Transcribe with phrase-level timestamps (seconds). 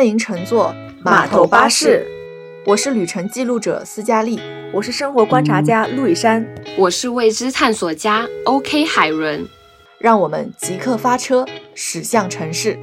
[0.00, 2.06] 欢迎乘坐码头巴士。
[2.64, 4.40] 我是旅程记录者斯嘉丽，
[4.72, 6.42] 我是生活观察家陆以山，
[6.78, 9.46] 我是未知探索家 OK 海伦。
[9.98, 11.44] 让我们即刻发车，
[11.74, 12.78] 驶向城市。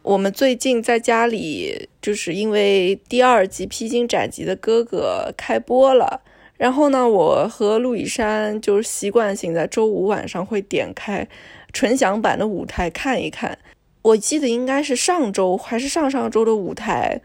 [0.00, 6.22] 我们最近在家里，就是因为第二集《披荆斩棘的哥哥》开播了。
[6.56, 11.28] 然后呢，我和陆以山就是习惯性在周五晚上会点开
[11.72, 13.58] 纯享版的舞台看一看。
[14.00, 17.20] 我记得应该是上周还是上上周的舞台，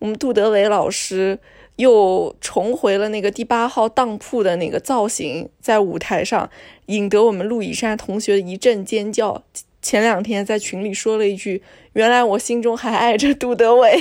[0.00, 1.38] 我们杜德伟老师
[1.76, 6.50] 又重回了那个第八号当铺的那个造型，在舞台上
[6.86, 9.44] 引得我们陆以山同学一阵尖叫。
[9.80, 11.62] 前两天在群里说了一句
[11.94, 13.98] ：“原来我心中还爱着杜德伟。”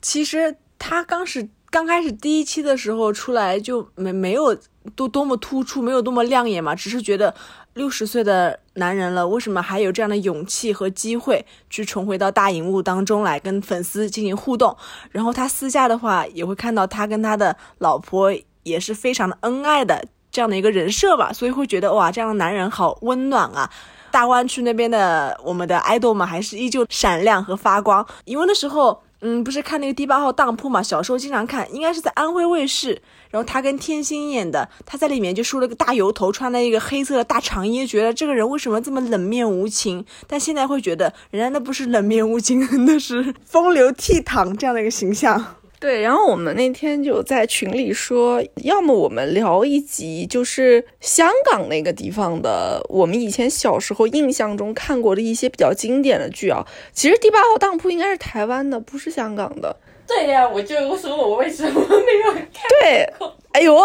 [0.00, 1.48] 其实他刚是。
[1.72, 4.54] 刚开始第一期的时候出来就没没有
[4.94, 7.34] 多多么突出，没有多么亮眼嘛，只是觉得
[7.72, 14.76] 六十岁的男人了，为什么还有这样的勇气和机会去重回到大荧幕当中来跟粉丝进行互动？
[15.12, 18.30] 然后他私下的话也会看到他跟他的老婆
[18.64, 23.70] 也是非常的恩爱的这样的一个人设吧，所以会觉得哇，这样的男人好温暖啊！
[24.10, 29.02] 大湾区那边的我们的爱豆们还是依旧闪亮和发光，因为那时候。
[29.24, 30.82] 嗯，不是看那个第八号当铺嘛？
[30.82, 33.00] 小时候经常看，应该是在安徽卫视。
[33.30, 40.04] 然后他跟天心演的，他在里面就梳了个大油头，穿了一个黑色的大长衣，觉得这个人为什么这么冷面无情？
[40.26, 45.56] 但现在会觉得，人家那不是冷面无情， 那是风流倜傥这样的一个形象。
[45.82, 56.64] 对，然后我们那天就在群里说，要么我们聊一集，就是香港那个地方的，我们以前小时候印象中看过的一些比较经典的剧啊。
[56.92, 59.74] 其实《第八号当铺》应该是台湾的，不是香港的。
[60.06, 62.46] 对呀，我就说我为什么没有看？
[62.80, 63.12] 对，
[63.50, 63.76] 哎呦，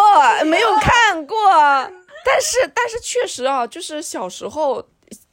[0.46, 1.36] 没有看过，
[2.24, 4.86] 但是但是确实啊，就是小时候。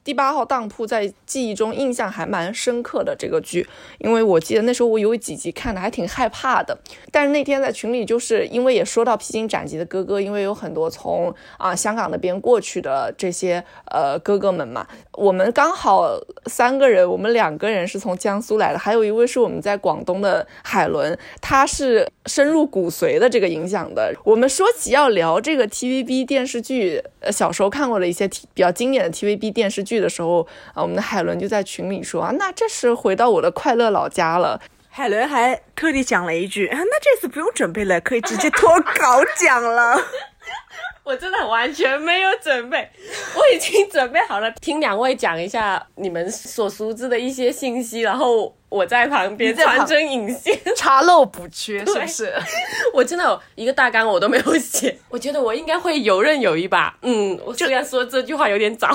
[0.05, 3.67] 第八号当铺在记忆中印象还蛮深刻的这个剧，
[3.99, 6.79] 因为我记得那时候我有几集看的还挺害怕的。
[7.11, 24.15] 但是那天在群里，就是因为也说到披荆斩棘的哥哥，因为有很多从啊香港那边过去的这些呃哥哥们嘛，我们刚好三个人，我们两个人是从江苏来的，还有一位是我们在广东的海伦，他是深入骨髓的这个影响的。
[24.23, 29.94] 我们说起要聊这个 TVB 电视剧，呃小时候看过的一些比较经典的 TVB 电视剧。
[30.01, 34.61] 的时候啊，我们的海伦就在群里说啊，那这是回到我的快乐老家了。
[34.89, 40.01] 海伦还特地讲了一句啊，那这次不用准备了，可以直接脱稿讲了。
[41.03, 42.89] 我真的完全没有准备，
[43.35, 52.33] 我已经准备好了听两位讲一下你们所熟知的一些信息，然后我在旁边穿针引线， 查漏补缺，是不是？
[52.95, 56.97] 我真的一个大纲我都没有写，我觉得我应该会游刃有余吧。
[57.03, 58.89] 嗯，我虽然说这句话有点早。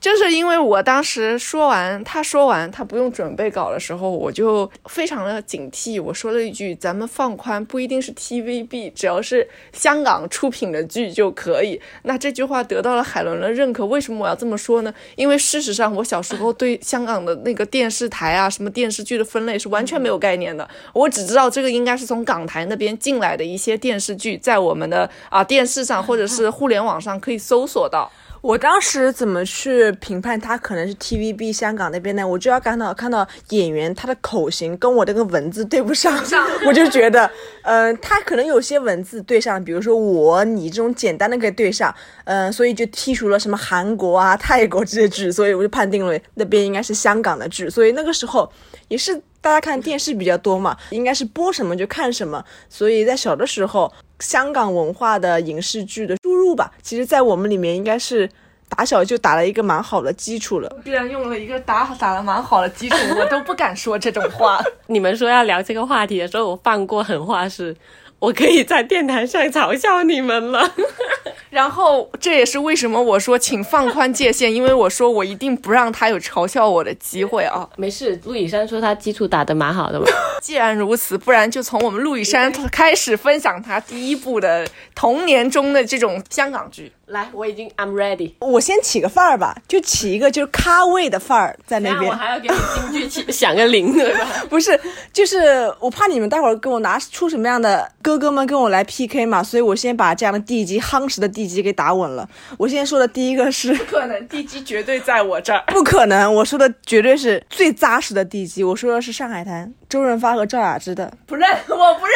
[0.00, 6.02] 就是因为我当时说完，他说完他不用准备稿的时候，我就非常的警惕。
[6.02, 13.84] 我说了一句：“咱们放宽，不一定是 TVB，只要是香港出品的剧就可以。”那这句话得到了海伦的认可。
[13.84, 14.94] 为什么我要这么说呢？
[15.16, 20.66] 因为事实上，我小时候对香港的那个电视台啊，什么电视剧的分类是完全没有概念的。
[20.94, 28.10] 我只知道这个应该是从港台那边进来的一些电视剧，在我们的啊电视上或者是互联网上可以搜索到。
[28.42, 32.26] 我当时怎么去评判他可能是 TVB 香港那边呢？
[32.26, 36.18] 我就要看到看到演员他的口型跟我这个文字对不上，
[36.66, 37.30] 我就觉得，
[37.64, 47.68] 嗯，他可能有些文字对上，比如说我你这种简单的可以对上，嗯，所以就剔除了什么韩国啊、泰国这些剧，所以我就判定了那边应该是香港的剧。
[47.68, 48.50] 所以那个时候
[48.88, 53.92] 也是大家看电视比较多嘛，应该是播什么就看什么，所以在小的时候。
[54.20, 58.28] 香港文化的影视剧的输入吧，其实，在我们里面应该是
[58.68, 60.76] 打小就打了一个蛮好的基础了。
[60.84, 64.62] 居然用了一个打打了蛮好的基础，我都不敢说这种话。
[64.86, 67.76] 你们说要聊这个话题的时候，我放过狠话是。
[68.20, 70.72] 我可以在电台上嘲笑你们了，
[71.50, 77.68] 然后这也是为什么我说请放宽界限，因为我说我一定不让他有嘲笑我的机会啊。
[77.76, 80.06] 没事，陆以山说他基础打得蛮好的嘛。
[80.42, 86.92] 既然如此，不然就从我们陆以山开始分享他第一部的童年中的这种香港剧。
[87.10, 88.32] 来，我已经 I'm ready。
[88.40, 92.10] 我先起个范儿吧，就起一个就是咖位的范儿在那边。
[92.10, 94.26] 我还要给你京剧起 响个铃对吧？
[94.48, 94.78] 不是，
[95.12, 102.28] 就是我怕你们待会儿跟我拿出什么样的哥哥们跟我来 PK 嘛，所以我先把这样的地基夯实的地基给打稳了。
[102.56, 105.62] 我现在说的第一个是， 不可能，地基绝对在我这儿。
[105.66, 108.64] 不可能，我说的绝对是最扎实的地基。
[108.64, 111.12] 我说的是上海滩周润发发和赵雅芝的。
[111.26, 112.14] 不认，我不认，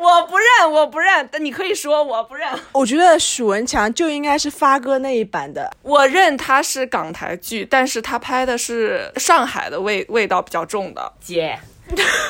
[0.00, 1.28] 我不认，我不认。
[1.30, 5.70] 但你可以说我不认，我觉得许文强就应该是发哥那一版的。
[5.82, 11.12] 我认他是港台剧，但是他拍的是上海的味味道比较重的。
[11.20, 11.58] 姐，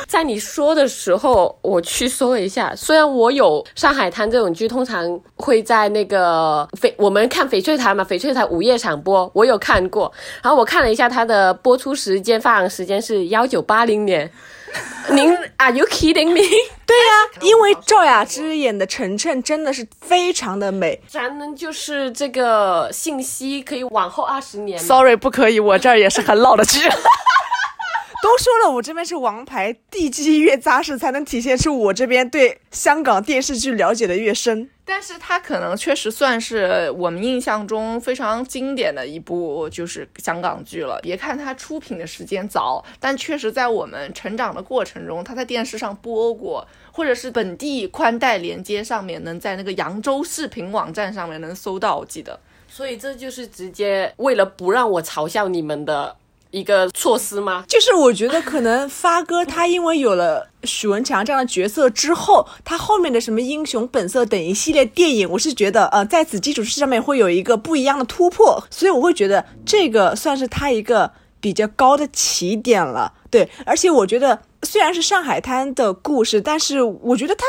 [0.06, 2.74] 在你说的时候，我去搜了一下。
[2.76, 10.12] 虽然我有《上海滩》这种剧，通常会在那个翡我们看翡翠台嘛，翡翠台午夜场播，我有看过。
[10.42, 14.30] 然后我看了一下它的播出时间，发行时间是幺九八零年。
[15.11, 16.40] 您 Are you kidding me？
[16.87, 17.12] 对呀、
[17.43, 21.00] 因为赵雅芝演的晨晨真的是非常的美。
[21.08, 24.78] 咱们就是这个信息可以往后二十年。
[24.78, 26.81] Sorry，不可以，我这儿也是很老的剧。
[28.26, 34.69] 都说了，我这边是王牌，地基越扎实，才能体现出我这边对香港电视剧了解的越深。
[34.84, 40.99] 但是它可能确实算是我们印象中非常经典的一部就是香港剧了。
[41.02, 52.40] 别看它出品的时间早，但确实在我们成长的过程中，它在电视上播过，或者是本地宽带连接上面能在那个扬州视频网站上面能搜到，我记得。
[52.69, 56.17] 所以这就是直接为了不让我嘲笑你们的
[56.50, 57.64] 一个措施吗？
[57.69, 71.10] 就是我觉得可能发哥他因为有了许文强这样的角色之后，他后面的什么英雄本色等一系列电影，我是觉得呃在此基础上面会有一个不一样的突破，所以我会觉得这个算是他一个
[71.40, 73.12] 比较高的起点了。
[73.31, 77.44] 对，而且我觉得虽然是上海滩的故事，但是我觉得他。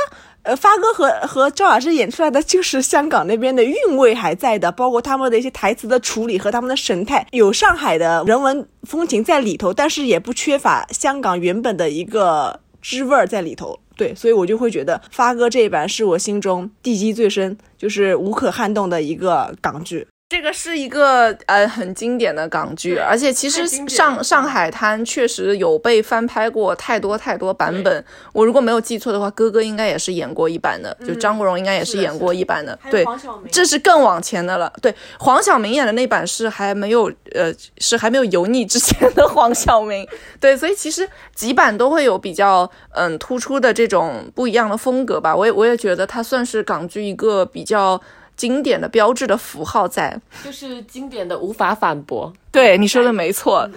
[0.47, 13.77] 呃，发哥和和赵老师演出来的就是香港那边的韵味还在的，包括他们的一些台词的处理和他们的神态，有上海的人文风情在里头，但是也不缺乏香港原本的一个滋味儿在里头。
[13.97, 20.07] 对，所以我就会觉得发哥这一版是我心中地基最深，就是无可撼动的一个港剧。
[20.29, 28.03] 这个是一个呃很经典的港剧，而且其实上上海滩确实有被翻拍过太多太多版本。
[28.33, 32.77] 我如果没有记错的话，哥哥应该也是演过一版的，就张国荣应该也是演过一版的。
[32.91, 33.05] 对，
[33.49, 34.71] 这是更往前的了。
[34.81, 40.05] 对，黄晓明演的那版是还没有呃是还没有油腻之前的黄晓明。
[40.41, 45.33] 对，所以其实几版都会有比较嗯突出的这种不一样的风格吧。
[45.33, 48.01] 我也我也觉得它算是港剧一个比较
[48.37, 50.17] 经典的标志的符号在。
[50.45, 52.31] 就是经典的无法反驳。
[52.51, 53.69] 对你说的没错。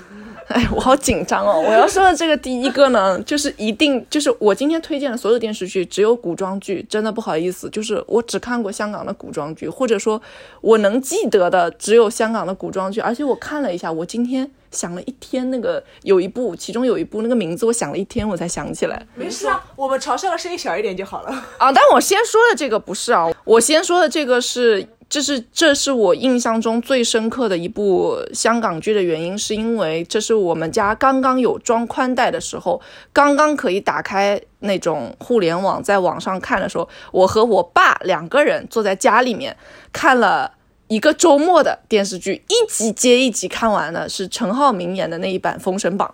[0.50, 1.60] 哎，我好紧张哦！
[1.64, 10.20] 我要说的这个第一个呢，就是一定就是我今天推荐的所有电视剧，只有古装剧，真的不好意思，就是我只看过香港的古装剧，或者说
[10.60, 19.06] 我能记得的只有香港的古装剧，而且我看了一下，我今天想了一天，那个有一部，其中有一部那个名字，我想了一天我才想起来。
[19.14, 21.30] 没事啊，我们嘲笑的声音小一点就好了。
[21.58, 32.80] 啊，但我先说的这个不是啊，我先说的这个是，这是这是我印象中最深刻的一部香港剧的原因，是因为这是我们家刚刚有装宽带的时候，
[33.12, 39.56] 刚刚可以打开那种互联网，在网上看的时候，我和我爸两个人坐在家里面
[39.92, 40.52] 看了。
[40.90, 46.12] 一个周末的电视剧，一集接一集看完了，是陈浩民演的那一版《封神榜》，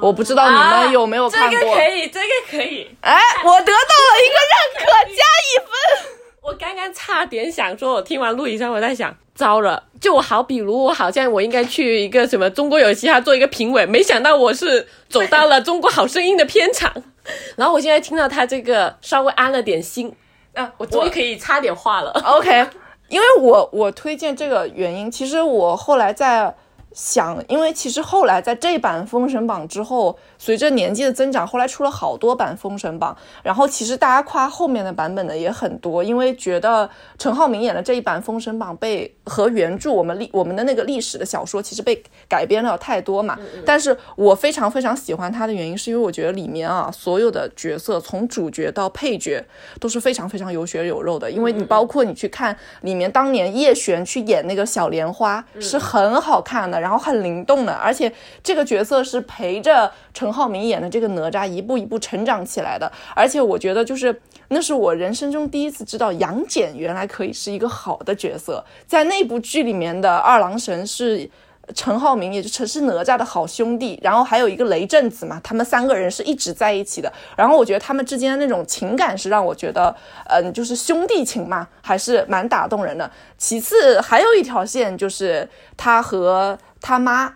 [0.00, 1.58] 我不知道你们有没有看过。
[1.58, 2.88] 啊这个可以，这个可以。
[3.00, 6.12] 哎，我得到了一个认可，加一分。
[6.40, 16.92] 我刚刚差点想说，我听完录影上，我在想，糟了，就我好比如我好像我应该去一个什么中国有嘻哈做一个评委，没想到我是走到了中国好声音的片场，
[17.56, 20.14] 然后我现在听到他这个稍微安了点心，
[20.54, 22.12] 啊，我终于可以插点话了。
[22.24, 22.68] OK，
[23.12, 26.54] 因为我我推荐这个原因，其实我后来在
[26.94, 43.38] 想，因为其实后来在这版《封神榜》之后，随着年纪的增长，后来出了好多版《封神榜》，然后其实大家夸后面的版本的也很多，因为觉得陈浩民演的这一版《封神榜》被和原著我们历我们的那个历史的小说其实被改编了太多嘛。
[43.64, 49.46] 但是我非常非常喜欢他的原因，是因为我觉得里面啊所有的角色从主角到配角
[49.78, 71.28] 都是非常非常有血有肉的，因为你包括你去看里面当年叶璇去演那个小莲花是很好看的，然后很灵动的，而且这个角色是陪着陈陈浩民演的这个哪吒一步一步成长起来的，而且我觉得就是那是我人生中第一次知道杨戬原来可以是一个好的角色，在那部剧里面的二郎神是。
[71.76, 77.10] 陈浩民，也就是是哪吒的好兄弟，然后还有一个雷震子嘛，他们三个人是一直在一起的。
[77.36, 83.08] 然后我觉得他们之间的那种情感是让我觉得，嗯，就是兄弟情嘛，还是蛮打动人的。
[83.38, 87.34] 其次还有一条线就是他和他妈。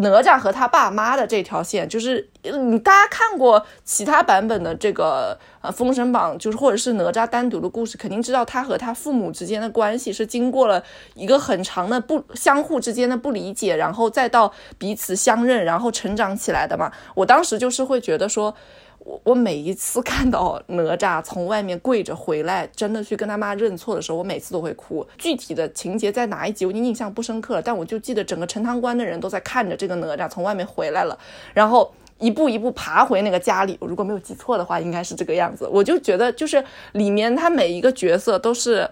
[0.00, 10.82] 哪吒和他爸妈的这条线，就是你大家看过其他版本的这个呃《封神榜》，就是或者是哪吒单独的故事，肯定知道他和他父母之间的关系是经过了
[11.14, 16.92] 一个很长的不相互之间的不理解，然后再到彼此相认，然后成长起来的嘛。
[17.14, 18.54] 我当时就是会觉得说。
[19.00, 25.06] 我我每一次看到哪吒从外面跪着回来，真的去跟他妈认错的时候，我每次都会哭。
[25.16, 31.16] 具体的情节在哪一集，我印象不深刻，但我就记得整个陈塘关的人都在看着这个哪吒从外面回来了，
[31.54, 33.76] 然后一步一步爬回那个家里。
[33.80, 35.68] 我如果没有记错的话，应该是这个样子。
[35.70, 38.88] 我就觉得，就是里面他每一个角色都是。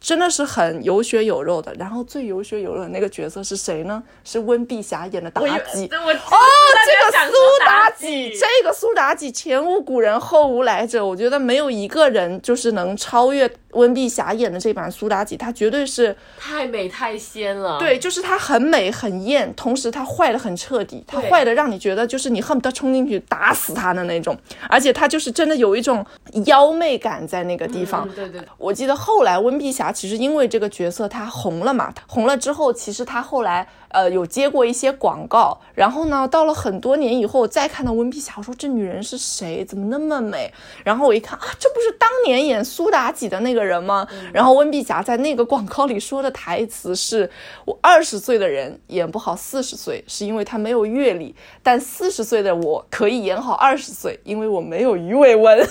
[0.00, 4.00] 真的是很有血有肉的，然后最有血有肉的那个角色是谁呢？
[4.22, 5.42] 是温碧霞演的妲
[5.74, 5.86] 己。
[5.86, 7.34] 哦，这个苏
[7.66, 17.78] 妲己，这个苏妲己前无古人后无来者，我觉得没有一个人就是能超越温碧霞演的这版苏妲己，她绝对是太美太仙了。
[17.78, 24.36] 对，就是她很美很艳，同时她坏的很彻底，她坏的让你觉得就是你恨不得冲进去打死她的那种，
[24.68, 26.04] 而且她就是真的有一种
[26.46, 28.08] 妖媚感在那个地方。
[28.10, 29.92] 对对，我记得后来温碧霞。
[29.92, 39.64] 其实因为这个角色她红了嘛，红了之后，其实她后来呃有接过一些广告，然后呢，到了很多年以后再看到温碧霞，我说这女人是谁？
[39.64, 40.52] 怎么那么美？
[40.84, 44.06] 然后我一看啊，这不是当年演苏妲己的那个人吗？
[44.32, 47.30] 然后温碧霞在那个广告里说的台词是：
[47.64, 55.66] 我二十岁的人演不好四十岁，是因为他没有阅历；但四十岁的我可以演好二十岁，因为我没有鱼尾纹。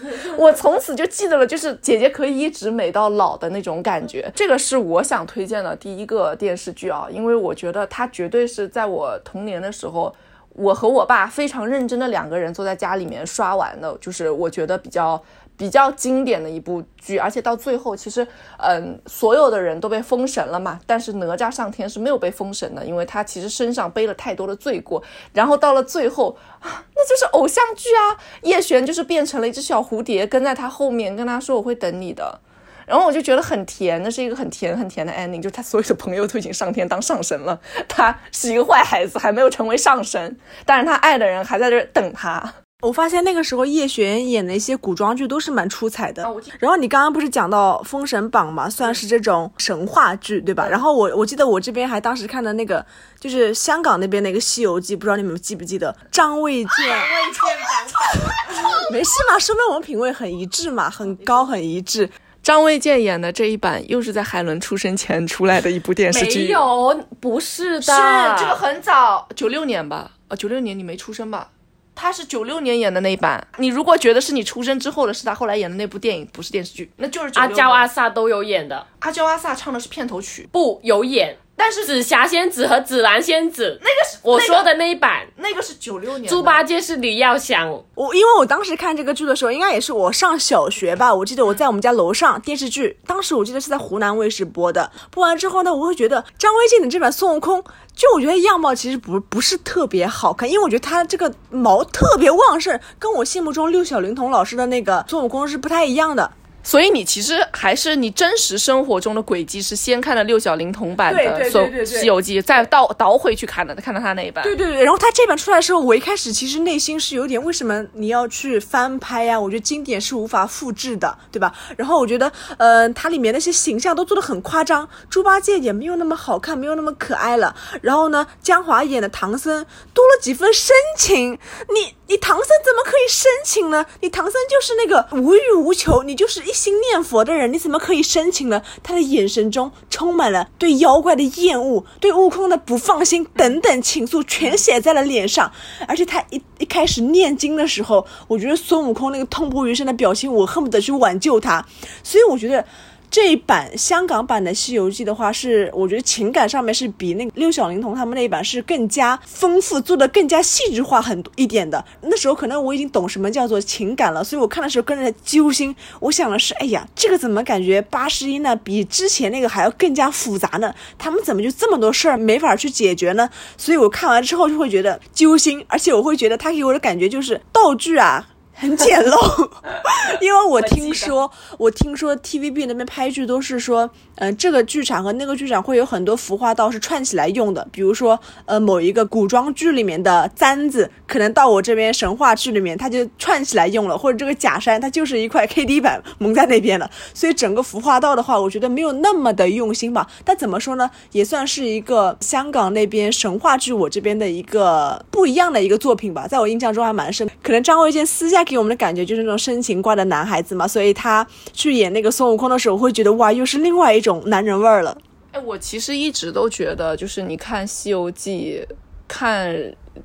[0.38, 4.30] 我从此就记得了，就是姐姐可以一直美到老的那种感觉。
[4.34, 10.14] 这个是我想推荐的第一个电视剧啊，因为我觉得它绝对是在我童年的时候，
[10.50, 15.22] 我和我爸非常认真的两个人坐在家里面刷完的，就是我觉得比较。
[15.56, 18.26] 比较经典的一部剧，而且到最后，其实，
[18.58, 25.02] 嗯，所有的人都被封神了嘛，但是哪吒上天是没有被封神的，因为他其实身上背了太多的罪过。
[25.32, 32.40] 然后到了最后啊，那就是偶像剧啊，叶璇就是变成了一只小蝴蝶，跟在他后面，跟他说我会等你的。
[32.84, 42.54] 然后我就觉得很甜，那是一个很甜很甜的 ending，就他所有的朋友都已经上天当上神了，他是一个坏孩子，还没有成为上神，但是他爱的人还在这等他。
[42.82, 46.26] 我发现那个时候叶璇演的一些古装剧都是蛮出彩的。
[46.58, 50.66] 然后你刚刚不是讲到《封神榜》嘛，算是这种神话剧，对吧？
[50.68, 52.84] 然后我我记得我这边还当时看的那个，
[53.20, 55.94] 就是香港那边的一个《西游记》，不知道你们记不记得？
[56.10, 56.72] 张卫健。
[58.90, 62.10] 没事嘛，说明我们品味很一致嘛，很高很一致。
[62.42, 66.40] 张卫健演的这一版又是在海伦出生前出来的一部电视剧。
[66.40, 67.92] 没有，不是的，是
[68.40, 70.10] 这个很早，九六年吧？
[70.26, 71.48] 啊，九六年你没出生吧？
[71.94, 78.86] 他是九六年演的那一版，你如果觉得是你出生之后的，是他后来演的那部电影，不是电视剧，那就是阿娇阿 sa 都有演的。
[79.00, 81.36] 阿娇阿 sa 唱的是片头曲，不有演。
[81.54, 86.28] 但是紫霞仙子和紫兰仙子，那个是我说的那一版，那个是九六年。
[86.28, 87.68] 猪八戒是李耀祥。
[87.94, 91.14] 我因为我当时看这个剧的时候，应该也是我上小学吧。
[91.14, 94.90] 我记得我在我们家楼上电视剧，当时我记得是在湖南卫视播的。
[95.10, 97.62] 播完之后呢，我会觉得张卫健的这版孙悟空，
[97.94, 106.32] 就我觉得样貌其实不不是特别好看，因为我觉得他这个毛特别旺盛，跟我心目中六小龄童老师的那个孙悟空是不太一样的。
[106.62, 111.50] 所以你其实还是你真实生活中的轨迹是先看了六小龄童版的
[111.84, 114.42] 《西游记》，再倒倒回去看的，看到他那一版。
[114.44, 119.38] 对对对，然后他这版出来的时候，我一开始其实内心是有点为什么你要去翻拍呀？
[119.38, 121.52] 我觉得经典是无法复制的，对吧？
[121.76, 127.54] 然后我觉得，呃，它里面那些形象都做的很夸张，猪八戒也没有那么好看，没有那么可爱了。
[127.80, 131.32] 然后呢，江华演的唐僧多了几分深情，
[131.74, 133.86] 你你唐僧怎么可以深情呢？
[134.00, 136.52] 你唐僧就是那个无欲无求，你就是一。
[136.62, 138.62] 心念佛的人，你怎么可以深情呢？
[138.84, 145.50] 他的眼神中充满了对妖怪的厌恶，对悟空的不放心等等情愫，全写在了脸上。
[145.88, 151.66] 而且他一一开始念经的时候，我觉得孙悟空那个痛不欲生的表情，我恨不得去挽救他。
[152.04, 152.64] 所以我觉得。
[153.12, 161.84] 这一版香港版的《西游记》的话，是我觉得情感上面是比那六小龄童他们那一版是更加丰富，做的更加细致化很多一点的。
[162.00, 165.76] 那时候可能我已经懂什么叫做情感了，所以我看的时候跟着揪心。
[166.00, 168.56] 我想的是，哎呀，这个怎么感觉八十一呢？
[168.56, 170.74] 比之前那个还要更加复杂呢？
[170.96, 173.28] 他们怎么就这么多事儿没法去解决呢？
[173.58, 178.30] 所以我看完之后就会觉得揪心，而且我会觉得他给我的感觉就是道具啊。
[178.72, 179.50] 很简陋，
[180.22, 181.28] 因为我听说，
[181.58, 200.08] 我听说 TVB 那边拍剧都是说，嗯、这个剧场和那个剧场会有很多服化道是串起来用的，比如说，呃，某一个古装剧里面的簪子，可能到我这边神话剧里面，它就串起来用了，或者这个假山，它就是一块 KD 板蒙在那边了，所以整个服化道的话，我觉得没有那么的用心吧。
[200.24, 207.28] 但怎么说呢，也算是一个香港那边神话剧我这边的一个不一样的一个作品吧，在我印象中还蛮深。
[207.42, 214.96] 可能张卫健私下给我们的感觉就是那种深情挂的男孩子嘛，所以他去演那个孙悟空的时候，我会觉得哇，又是另外一种男人味儿了。
[215.32, 218.62] 哎，我其实一直都觉得，就是你看《西游记》，
[219.08, 219.56] 看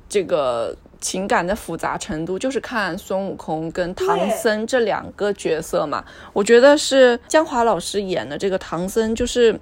[0.08, 6.02] 这个情感的复杂程度，就是看孙悟空跟唐僧这两个角色嘛。
[6.32, 9.52] 我觉得是江华老师演的这个唐僧，就是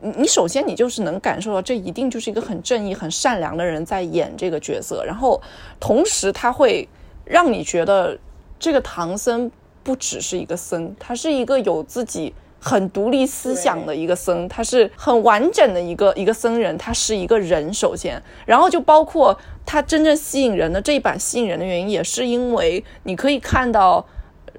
[0.00, 5.40] 你你首先你就是能感受到，这一定就是一个很正义、很善良的人在演这个角色，然后
[5.78, 6.88] 同时他会
[7.28, 8.18] 让你觉得
[8.58, 9.50] 这个唐僧
[9.82, 12.34] 不只是一个僧，他是一个有自己。
[12.60, 24.04] 很独立思想的一个僧，他是很完整的一个一个僧人，他是一个人，首先，然后就包括他真正吸引人的这一版吸引人的原因，也是因为你可以看到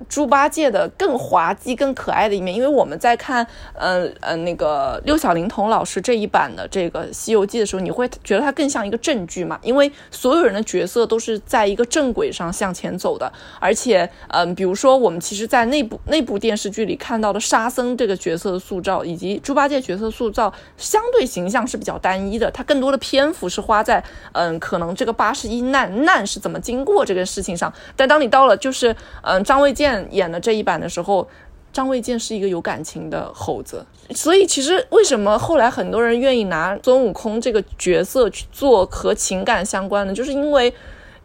[0.08, 2.56] 猪八戒的更滑稽、更可爱的一面。
[2.56, 9.60] 因为我们在看，呃呃，那个六小龄童老师这一版的这个《西游记》的时候，你会觉得它更像一个正剧嘛？
[9.62, 24.04] 因为所有人的角色都是在一个正轨上向前走的，而且，嗯、比如说我们其实，在那部那部电视剧里看到的沙僧这个角色的塑造，以及猪八戒角色塑造，相对形象是比较单一的，它更多的篇幅是花在，
[24.34, 27.72] 嗯，可能这个八十一难难是怎么经过这个事情上。
[27.96, 31.28] 但当你到了就是，嗯，张卫健演的这一版的时候，
[31.72, 40.74] 张卫健是一个有感情的猴子，所以其实为什么后来很多人愿意拿孙悟空这个角色去做和情感相关的，就是因为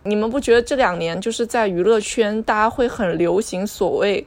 [0.02, 4.26] 你们不觉得这两年就是在娱乐圈大家会很流行所谓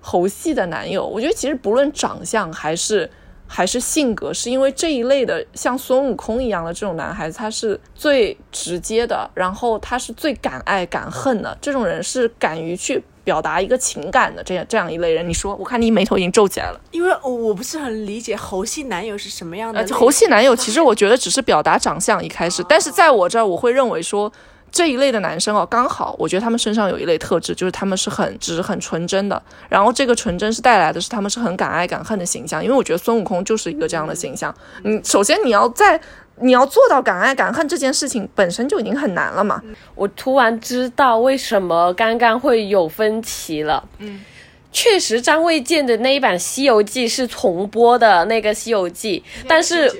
[0.00, 1.06] 猴系的男友？
[1.06, 3.10] 我觉得其实不论长相还是。
[3.50, 11.56] 还是性格，是因为这一类的像孙悟空一样的这种男孩子，他是最直接的，然后他是最敢爱敢恨的。
[11.58, 15.28] 这种人是敢于去表达一个情感的，这样这样一类人。
[15.28, 16.80] 你说，我看你眉头已经皱起来了。
[16.92, 24.32] 因为我我不是很理解猴系男友是什么样的呃。，猴系男友其实我觉得只是表达长相一开始，但是在我这儿我会认为说。
[24.70, 29.42] 这一类的男生哦，刚好我觉得他们身上有一类特质，就是他们是很直、很纯真的。
[29.66, 34.54] 然后这个纯真是带来的是他们是很敢爱敢恨的形象，因为我觉得孙悟空就是一个这样的形象。
[34.84, 35.98] 嗯首先你要在
[36.40, 39.62] 你要做到敢爱敢恨这件事情本身就已经很难了嘛。
[39.94, 43.82] 我突然知道为什么刚刚会有分歧了。
[43.98, 44.24] 嗯，
[44.72, 49.92] 确实张卫健的那一版《西游记》是重播的那个《西游记》，但是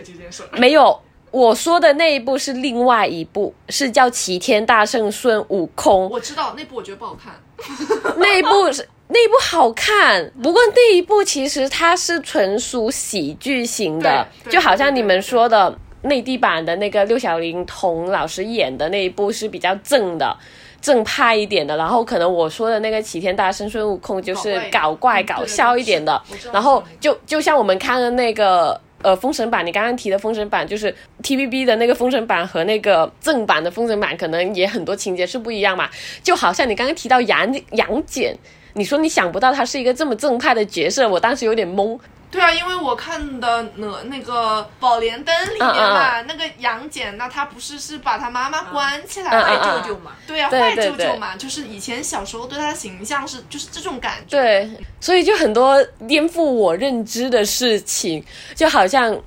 [0.53, 1.01] 没有。
[1.31, 6.07] 我说的那一部是另外一部，是叫《齐天大圣孙悟空》。
[6.09, 7.35] 我知道那部我觉得不好看。
[8.17, 20.37] 那一部是那一部好看，不过那一部其实它是纯属喜剧型的，就好像你们说的内地版的那个六小龄童老师演的那一部是比较正的。
[20.81, 35.91] 正派一点的，然后可能我说的那个齐天大圣孙悟空就是搞怪搞笑一点的，然后就就像我们看的那个呃封神榜，你刚刚提的封神榜就是 TVB 的那个封神榜和那个正版的封神榜，可能也很多情节是不一样嘛。
[36.23, 38.33] 就好像你刚刚提到杨杨戬，
[38.75, 41.99] 你说你想不到他是一个这么正派的角色，我当时有点懵。
[42.31, 49.83] 对啊，因为我看的哪那个《宝莲灯》里面嘛，那个杨戬，那他不是是把他妈妈关起来了，嗯嗯嗯。
[49.83, 54.37] 舅舅嘛，对啊，坏舅舅嘛，就是以前小时候对他的形象是就是这种感觉。
[54.37, 58.23] 对，所以就很多颠覆我认知的事情，
[58.55, 59.19] 就好像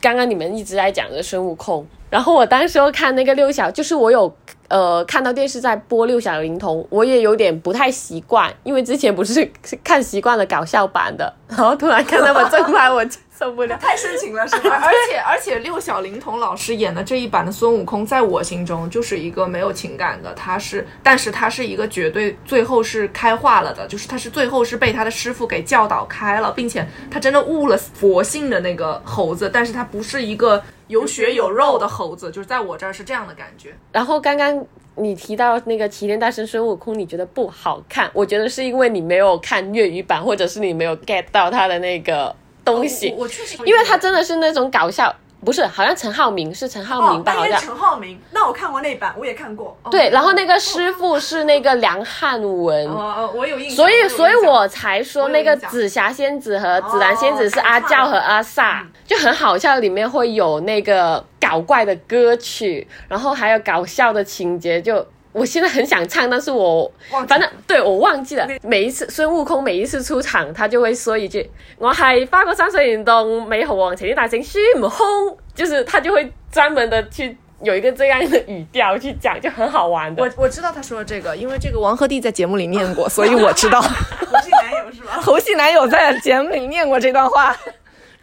[0.00, 4.34] 刚刚你们一直在讲的孙悟空，然后我当时候看那个六小，就是我有
[4.72, 9.52] 呃看到电视在播六小龄童，我也有点不太习惯，因为之前不是
[9.84, 13.76] 看习惯了搞笑版的，然后突然看到我正版，我就受不了。
[13.78, 14.80] 太深情了是吧？
[14.84, 33.74] 而且而且六小龄童老师演的这一版的孙悟空，在我心中就是一个没有情感的，他是，但是他是一个绝对最后是开化了的，就是他是最后是被他的师傅给教导开了，并且他真的悟了佛性的那个猴子，但是他不是一个有血有肉的猴子，就是在我这儿是这样的感觉。
[33.92, 34.64] 然后刚刚
[34.94, 38.10] 你提到那个齐天大圣孙悟空，你觉得不好看？
[38.12, 43.12] 我觉得是因为你没有看粤语版，或者是你没有 get 到他的那个东西。
[43.16, 47.32] 我我确实，因为他真的是那种搞笑，不是，好像陈浩民是陈浩民吧？
[47.32, 47.60] 好像。
[47.60, 49.76] 陈浩民，那我看过那版，我也看过。
[49.90, 66.90] 对，然后那个师傅是那个梁汉文，呃，我有印象，所以，所以我才说那个紫霞仙子和紫兰仙子是阿娇和阿萨，就很好笑，里面会有那个搞怪的歌曲，然后还有搞笑的情节，就我现在很想唱，但是我
[67.26, 68.46] 反正对我忘记了。
[68.62, 75.06] 每一次孙悟空每一次出场，他就会说一句：“我系花果山水帘洞美猴王，请你大声孙悟空。”
[75.54, 80.22] 就是他就会专门的去有一个这样的语调去讲，就很好玩的。
[80.22, 83.80] 我我知道他说的这个，因为这个王鹤棣在节目里念过， 所以我知道。
[84.32, 85.12] 猴系男友是吧？
[85.20, 87.56] 猴系男友在节目里念过这段话。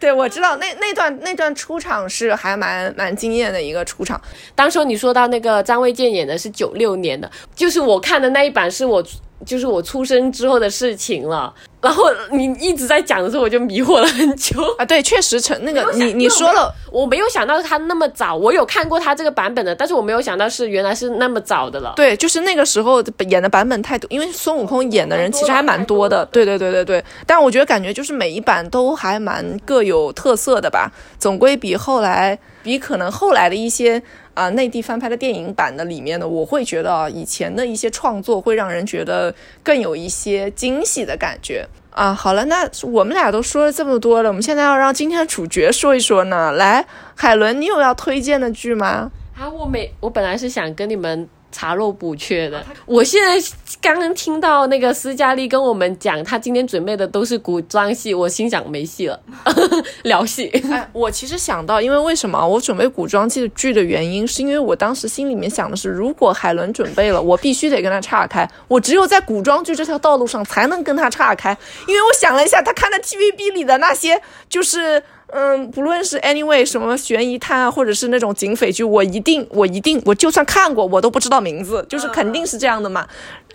[0.00, 4.18] 对，我知道那那段那段出场是还蛮蛮惊艳的一个出场。
[4.54, 9.04] 当时你说到那个张卫健演的是九六年的，就是我看的那一版是我
[9.44, 11.54] 就是我出生之后的事情了。
[11.80, 14.84] 然后你一直在讲的时候，我就迷惑了很久啊。
[14.84, 18.34] 对，确实成那个你你说了，我没有想到他那么早。
[18.34, 21.94] 我有看过他这个版本的，但是我没有想到是原来是那么早的了。
[21.96, 26.24] 对，就是那个时候演的版本太多，因为孙悟空演的人其实还蛮多的。
[26.26, 27.04] 对对对对对。
[27.26, 34.02] 但我觉得感觉就是每一版都还蛮各有特色的吧，总归比后来比可能后来的一些
[34.34, 41.66] 啊内地翻拍的电影版的里面的，我会觉得以前的一些创作会让人觉得更有一些惊喜的感觉。
[41.90, 46.52] 啊，好了，那我们俩都说了这么多了，我们现在要让今天的主角说一说呢。
[46.52, 49.10] 来，海伦，你有要推荐的剧吗？
[49.38, 51.28] 啊，我每，我本来是想跟你们。
[51.52, 59.20] 查漏补缺的，我现在刚刚听到那个斯嘉丽跟我们讲，她今天准备的都是古装戏，我心想没戏了，
[60.04, 60.48] 聊戏。
[60.70, 75.02] 哎，我其实想到，因为为什么我准备古装剧的剧的原因，是因为我当时心里面想的是，如果海伦准备了，我必须得跟她岔开，我只有在古装剧这条道路上才能跟她岔开，因为我想了一下，她看的 TVB 里的那些就是。
[75.32, 83.06] 嗯，不论是 anyway 什么悬疑探案，或者是那种警匪剧，我一定，我一定，我就算看过，我都不知道名字，就是肯定是这样的嘛。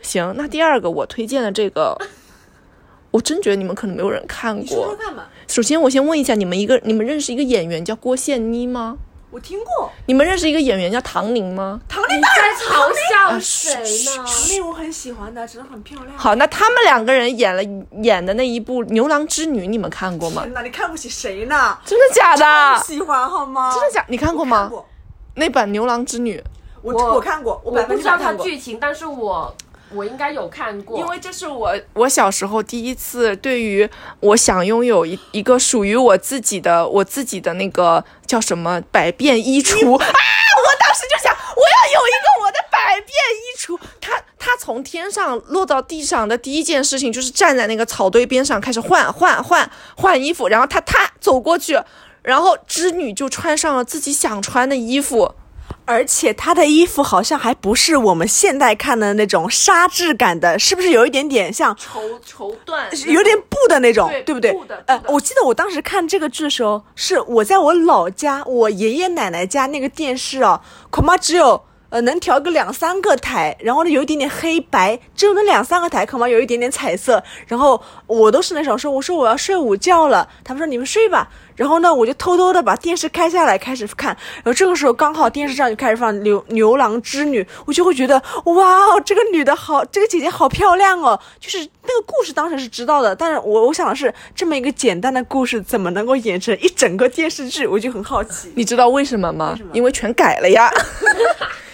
[0.02, 1.98] 行，那第二个我推荐的这个，
[3.12, 4.68] 我真觉得你们可能没有人看过。
[4.68, 5.30] 说说看吧。
[5.48, 8.98] 首先，我先问一下你们一个，你们认识一个演员叫郭羡妮吗？
[9.36, 11.82] 我听过，你们认识一个演员叫唐宁吗？
[11.90, 14.24] 唐宁在嘲笑谁呢？
[14.26, 16.18] 唐宁我很喜欢的，真的很漂亮。
[16.18, 17.62] 好，那他们两个人演了
[18.02, 20.44] 演的那一部《牛郎织女》，你们看过吗？
[20.44, 21.78] 天哪，你看不起谁呢？
[21.84, 22.82] 真的假的？
[22.86, 23.74] 喜欢好吗？
[23.74, 24.06] 真的假？
[24.08, 24.72] 你看过吗？
[25.34, 26.38] 那版《牛郎织女》，
[26.82, 29.54] 我我看过，我不知道它剧情，但是我。
[29.96, 40.06] 我应该有看过，因为这是我我小时候第一次对于我想拥有一一个属于我自己的我自己的那个叫什么百变衣橱 啊！
[40.06, 43.80] 我当时就想，我要有一个我的百变衣橱。
[44.02, 51.80] 他他从天上落到地上的第一件事情就是站在那个草堆边上开始换换换换衣服，然后他他走过去，
[52.22, 55.36] 然后织女就穿上了自己想穿的衣服。
[55.86, 64.58] 而且他的衣服好像还不是我们现代看的那种纱质感的，是不是有一点点像绸绸缎，有点布的那种，对不对？
[64.88, 71.64] 呃，我记得我当时看这个剧的时候，是我在我老家，我爷爷奶奶家那个电视哦，恐怕只有。
[71.90, 77.24] 呃，能调个两三个台，然后呢，有一点点黑白，只有那两三个台，恐怕有一点点彩色。
[77.48, 81.30] 然后我都是那种说，我说我要睡午觉了，他们说你们睡吧。
[81.56, 84.16] 然后呢，我就偷偷的把电视开下来开始看。
[84.36, 91.20] 然后这个时候刚好电视上就开始放牛牛郎织女，我就会觉得哇哦，这个女的好，这个姐姐好漂亮哦。
[91.40, 98.52] 就是那个故事当时是知道的，但是我我想的是这么一个简单的故事怎么能够演成一整个电视剧，我就很好奇。
[98.58, 99.58] 你知道为什么吗？
[99.74, 100.72] 因为全改了呀。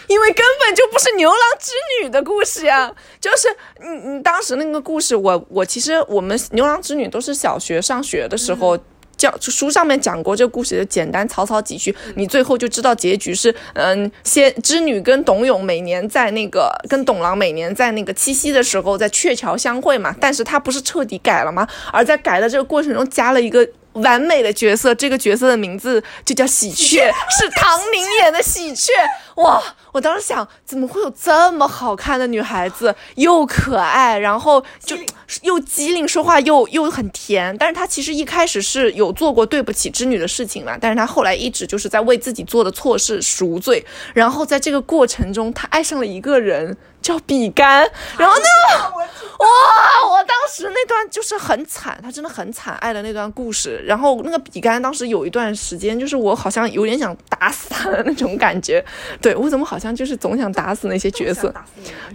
[0.07, 1.71] 因为根本就不是牛郎织
[2.03, 2.91] 女的故事呀，
[3.21, 3.47] 就是
[3.79, 8.77] 你你当时那个故事，我我其实我们牛郎织女都是小学上学的时候
[9.21, 21.67] 教书上面讲过这个故事的简单草草几句，你最后就知道结局是，嗯，先织女跟董永每年在那个跟董郎每年在那个七夕的时候在鹊桥相会嘛，但是他不是彻底改了吗？
[21.93, 23.67] 而在改的这个过程中加了一个。
[23.95, 28.89] 完美的角色，这个角色的名字就叫喜鹊， 是唐宁演的喜鹊。
[29.35, 34.95] 哇，我当时想，怎么会有这么好看的女孩子，又可爱，然后就
[35.41, 37.55] 又机灵，说话又又很甜。
[37.57, 43.85] 但是她其实一开始是有做过对不起织女的事情嘛，但是她后来一直就是在为自己做的错事赎罪。
[44.13, 46.77] 然后在这个过程中，她爱上了一个人。
[47.01, 47.79] 叫比干，
[48.15, 48.89] 然后那个？
[48.95, 49.47] 哇！
[50.07, 53.81] 我当时那段就是很惨，他真的很惨爱的那段故事。
[53.87, 58.85] 然后那个比干当时有一段时间，就是我好像有点想打死他的那种感觉。
[59.19, 61.51] 对我怎么好像就是总想打死那些角色？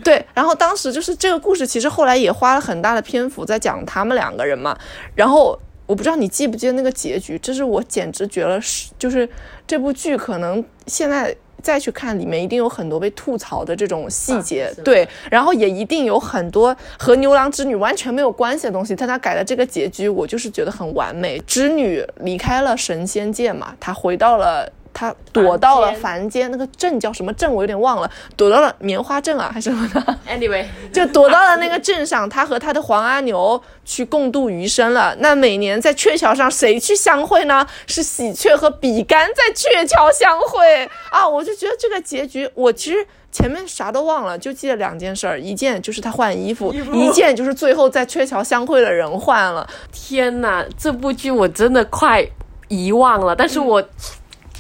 [0.04, 4.78] 对，然后当时就是这个故事，其实后来也花了很大的篇幅在讲他们两个人嘛。
[5.16, 9.28] 然后我不知道你记不记得那个结局，这是我简直觉得是，就是
[9.66, 11.36] 这部剧可能现在。
[11.62, 18.94] 再去看里面一定有很多被吐槽的这种细节，对，然后也一定有很多和牛郎织女完全没有关系的东西。
[18.94, 21.40] 但他改的这个结局，我就是觉得很完美。
[21.40, 24.70] 织女离开了神仙界嘛，她回到了。
[24.98, 30.18] 他躲到了凡间，那个镇叫什么镇我有点忘了，躲到了棉花镇啊还是什么的。
[30.26, 35.14] Anyway， 就躲到了那个镇上，他和他的黄阿牛去共度余生了。
[35.18, 37.66] 那每年在鹊桥上谁去相会呢？
[37.86, 41.28] 是喜鹊和比干在鹊桥相会啊！
[41.28, 49.68] 我就觉得这个结局，我其实前面啥都忘了，就记得两件事儿，一件就是他换衣服，一件就是最后在鹊桥相会的人换了。
[49.92, 52.26] 天哪，这部剧我真的快
[52.68, 53.86] 遗忘了，但是我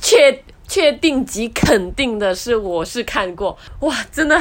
[0.06, 4.40] 确确定及肯定的是，我是看过，哇，真的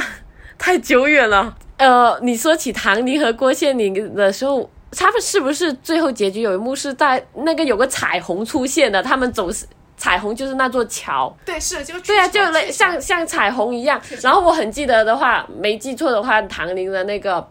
[0.56, 1.56] 太久远了。
[1.78, 9.02] 呃，你说起唐宁和郭羡宁的时候，他们是不是最后结局有一幕是在那个有个彩虹出现的？
[9.02, 9.50] 他们走
[9.96, 14.00] 彩虹就是那座桥，对，是就对啊，就类像像彩虹一样。
[14.22, 17.44] 然后我很记得的话，没记错的话，唐宁的那个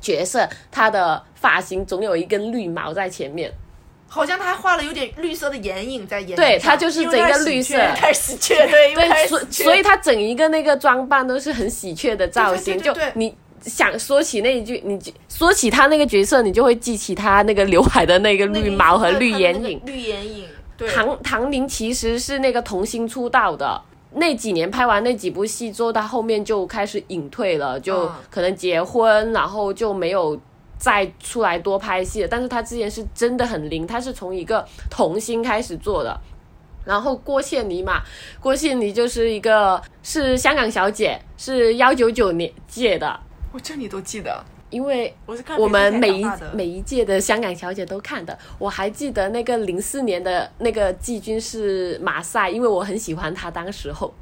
[0.00, 3.52] 角色，他的发型总有一根绿毛在前面。
[4.08, 12.74] 好像他还画了有点绿色的眼影在眼睛对上他就是整一个绿色，开始喜鹊，对，所所以他整一个那个装扮都是很喜鹊的造型。
[12.74, 19.80] 对对对对对就你想说起那一句，你就说起他那个角色，你就会记起他那个刘海的那个绿毛和绿眼影。
[19.84, 20.44] 绿眼影，
[20.76, 23.82] 对，唐唐宁其实是那个童星出道的。
[24.18, 30.38] 那几年拍完那几部戏之后，他后面就开始隐退了，就嗯可能结婚，然后就没有
[30.78, 32.26] 再出来多拍戏。
[32.30, 36.18] 但是他之前是真的很灵，他是从一个童星开始做的。
[36.84, 38.00] 然后郭羡妮嘛，
[38.40, 43.18] 郭羡妮就是一个是香港小姐，是幺九九年届的，
[43.52, 54.12] 我这你都记得，因为我是看我们每一每一届的香港小姐都看的，我还记得那个零四年的那个季军是马赛，因为我很喜欢她当时候。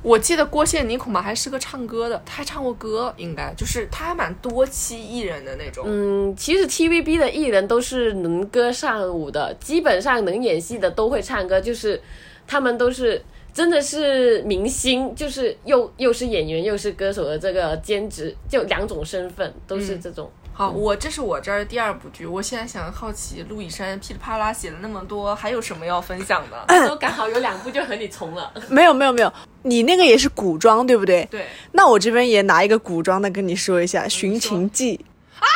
[0.00, 5.84] 我记得郭羡妮恐怕还是个唱歌的，她还唱过歌，应该就是她还蛮多栖艺人的那种。
[5.86, 12.00] 嗯，其实 TVB 的艺人都是能歌善舞的，基本上能演戏的都会唱歌，就是
[12.46, 13.22] 他们都是
[13.54, 20.30] 真的是明星，就是又又是演员又是歌手的这个兼职，就两种身份都是这种。
[20.54, 26.66] 好，我这是我这儿第二部剧，我现在想好奇，陆以山噼里啪啦写了那么多，还有什么要分享的？
[26.88, 28.52] 都刚好有两部就和你重了。
[28.68, 31.26] 没有没有没有，你那个也是古装对不对？
[31.30, 34.98] 对，那我这边也拿一个古装的跟你说一下，《寻秦记》
[35.42, 35.48] 啊！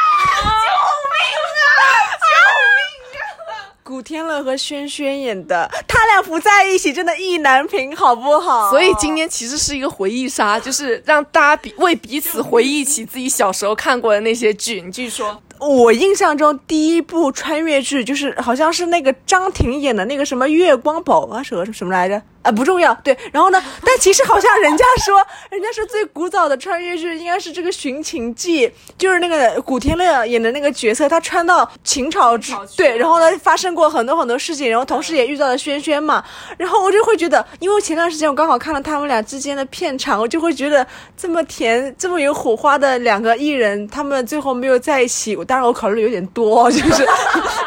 [3.82, 8.68] 古天乐和轩轩演的，他俩不在一起，真的意难平，好不好？
[8.68, 14.82] 所以今天其实是一个回忆杀，就是让大家比为彼此回忆起自己小时候看过的那些剧。
[14.82, 15.40] 你继续说。
[15.58, 22.20] 我印象中第一部穿越剧就是好像是那个张庭演的那个什么《月光宝啊什么什么来着？
[22.46, 22.94] 啊，不重要。
[23.02, 36.24] 对，然后呢，但其实好像人家说，人家说最古早的穿越剧应该是这个《寻秦记》，就是那个古天乐演的那个角色，他穿到秦朝之对，然后呢发生过很多很多事情，然后同时也遇到了轩轩嘛，
[36.56, 47.06] 然后我就会觉得，因为前段时间我刚好看了他们俩之间的片场，我就会觉得这么甜、这么有火花的两个艺人，他们最后没有在一起，我当然我考虑有点多， 就是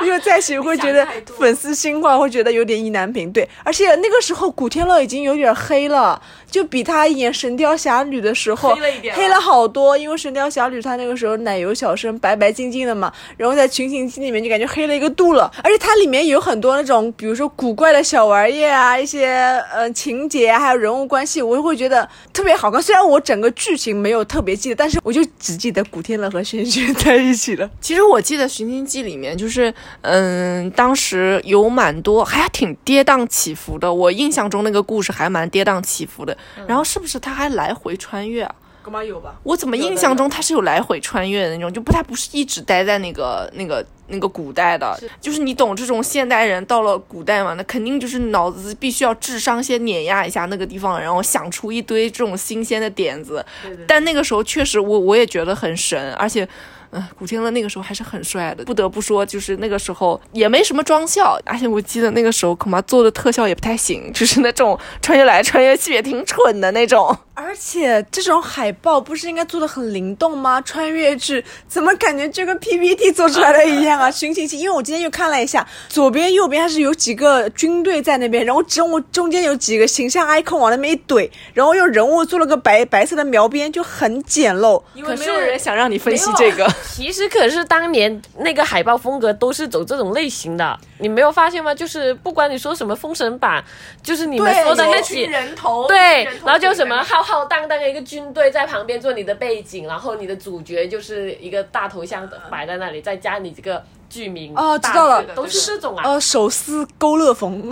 [0.02, 1.06] 没有在一起，我会觉得
[1.38, 3.32] 粉丝心话会觉得有点意难平。
[3.32, 8.76] 对，而且那个时候古天乐已经有点黑了，就比他演《神雕侠侣》的时候
[9.14, 9.98] 黑了好多。
[9.98, 15.52] 因为《神雕侠侣》他那个时候奶油小生，白白净净的嘛，然后在《群秦记》里面就感觉黑了一个度了。
[15.64, 19.28] 而且它里面有很多那种，比如说古怪的小玩意啊，一些
[19.74, 22.82] 呃情节啊，还有人物关系，我就会觉得特别好看。
[22.82, 27.70] 虽然我整个剧情没有特别记得，但是我就只记得古天乐和轩轩在一起了。
[27.82, 33.94] 其实我记得《寻秦记》里面就是，嗯，当时有蛮多还挺跌宕起伏的。
[33.94, 36.36] 我印象中那个故事还蛮跌宕起伏的。
[36.68, 38.56] 然后是不是他还来回穿越啊？
[38.82, 39.36] 干嘛有吧？
[39.44, 53.46] 我怎么印象中他是有来回穿越的那种，就不他不是一直待在那个那个那个古代的，就是你懂这种现代人到了古代嘛，那肯定就是脑子必须要智商先碾压一下那个地方，然后想出一堆这种新鲜的点子。
[53.86, 56.48] 但那个时候确实我我也觉得很神，而且。
[56.92, 67.16] 嗯，古天乐那个时候还是很帅的，不得不说，就是那个时候也没什么妆效，而且我记得那个时候恐怕做的特效也不太行，就是那种穿越来穿越去也挺蠢的那种。
[67.42, 70.60] 而且这种海报不是应该做的很灵动吗？
[70.60, 74.12] 穿越剧怎么感觉就跟 PPT 做出来的一样啊？
[74.12, 84.84] 寻秦记，因为我今天又看了一下，左边右边还是有几个军队在那边，然后中午中间有几个形象 icon 往那边一怼，然后用人物做了个白白色的描边，就很简陋。
[84.94, 86.70] 因为没没有人想让你分析这个。
[86.92, 91.74] 其实可是当年那个海报风格都是走这种类型的，你没有发现吗？
[91.74, 93.64] 就是不管你说什么封神榜，
[94.04, 106.04] 就是你们说的那几人头对，然后就什么浩浩荡荡的一个军队在旁边做你的背景，然后你的主角就是一个大头像摆在那里，再加你这个剧名哦知道了都是这种啊。
[106.04, 107.72] 呃，手撕勾勒风，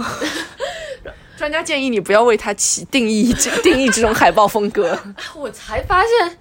[1.35, 4.95] 专家建议你不要为它起定义定义这种海报风格。
[5.35, 6.37] 我才发现，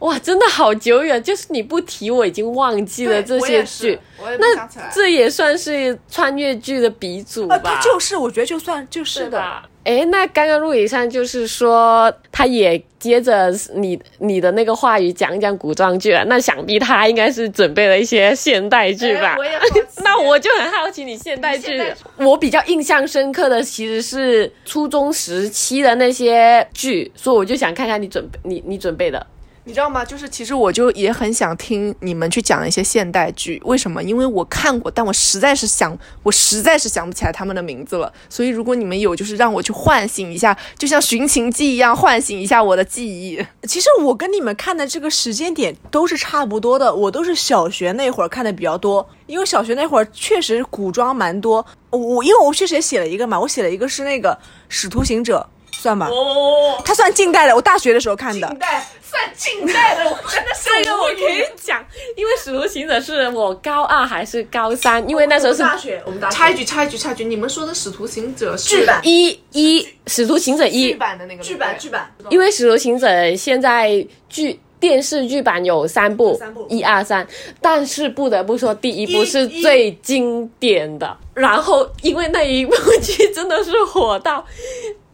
[0.00, 4.00] 哇，真的好久远，就是你不提，我已经忘记了这些剧。
[4.18, 7.60] 那这也算是穿越剧的鼻祖吧？
[7.62, 9.62] 它就是，我觉得就算就是的。
[9.84, 16.24] 哎，那刚刚陆以上就是说，他也接着你你的那个话语讲讲古装剧了。
[16.26, 19.34] 那想必他应该是准备了一些现代剧吧？
[19.36, 19.50] 我也
[20.04, 21.82] 那我就很好奇，你现代剧，
[22.18, 29.26] 我比较印象深刻的其实是初中时期的那些剧，所以我就想看看你准备你你准备的。
[29.64, 30.04] 你知道吗？
[30.04, 34.02] 就是其实我就也很想听你们去讲一些现代剧，为什么？
[34.02, 38.12] 因为我看过，但我实在是想，我实在是想不起来他们的名字了。
[38.28, 43.40] 所以如果你们有，就是让我去唤醒一下，就像寻秦记一样，唤醒一下我的记忆。
[43.62, 51.64] 其实我跟你们看的这个时间点都是差不多的，我都是小学那会儿看的比较多，因为小学那会儿确实古装蛮多。
[51.90, 54.30] 我因为我确实也写了一个嘛，我写了一个是那个
[54.68, 55.46] 《使徒行者》，
[55.82, 58.46] 算吧，哦它算近代的，我大学的时候看的。
[58.48, 58.86] 近代。
[59.12, 61.84] 算近代的，我真的是这个我可以讲，
[62.16, 65.06] 因为《使徒行者》是我高二还是高三？
[65.06, 66.02] 因为那时候是大学。
[66.06, 77.26] 我们插一句，插一句，插一句，你们说的《使徒行者》是剧版一一《使徒行者》一剧版的那个剧版剧版，因为《使徒行者》现在剧电视剧版有三部，三部一二三，
[77.60, 81.14] 但是不得不说，第一部是最经典的。
[81.34, 84.42] 然后因为那一部剧真的是火到，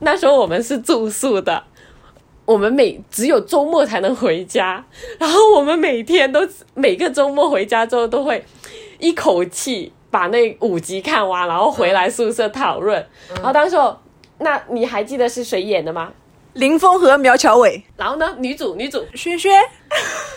[0.00, 1.64] 那时候我们是住宿的。
[2.44, 4.82] 我们每只有周末才能回家，
[5.18, 8.42] 然后我们每天都每个周末回家之后都会
[8.98, 13.06] 一口气把那五集看完，然后回来宿舍讨论。
[13.34, 13.76] 然后当时，
[14.38, 16.10] 那你还记得是谁演的吗？
[16.54, 17.84] 林峰和苗侨伟。
[17.98, 19.52] 然后呢，女主女主萱萱，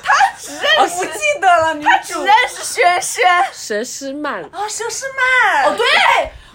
[0.03, 3.23] 他只认识，不记得了，女主只认识萱萱。
[3.53, 5.05] 佘诗曼哦，佘诗
[5.53, 5.85] 曼哦，对。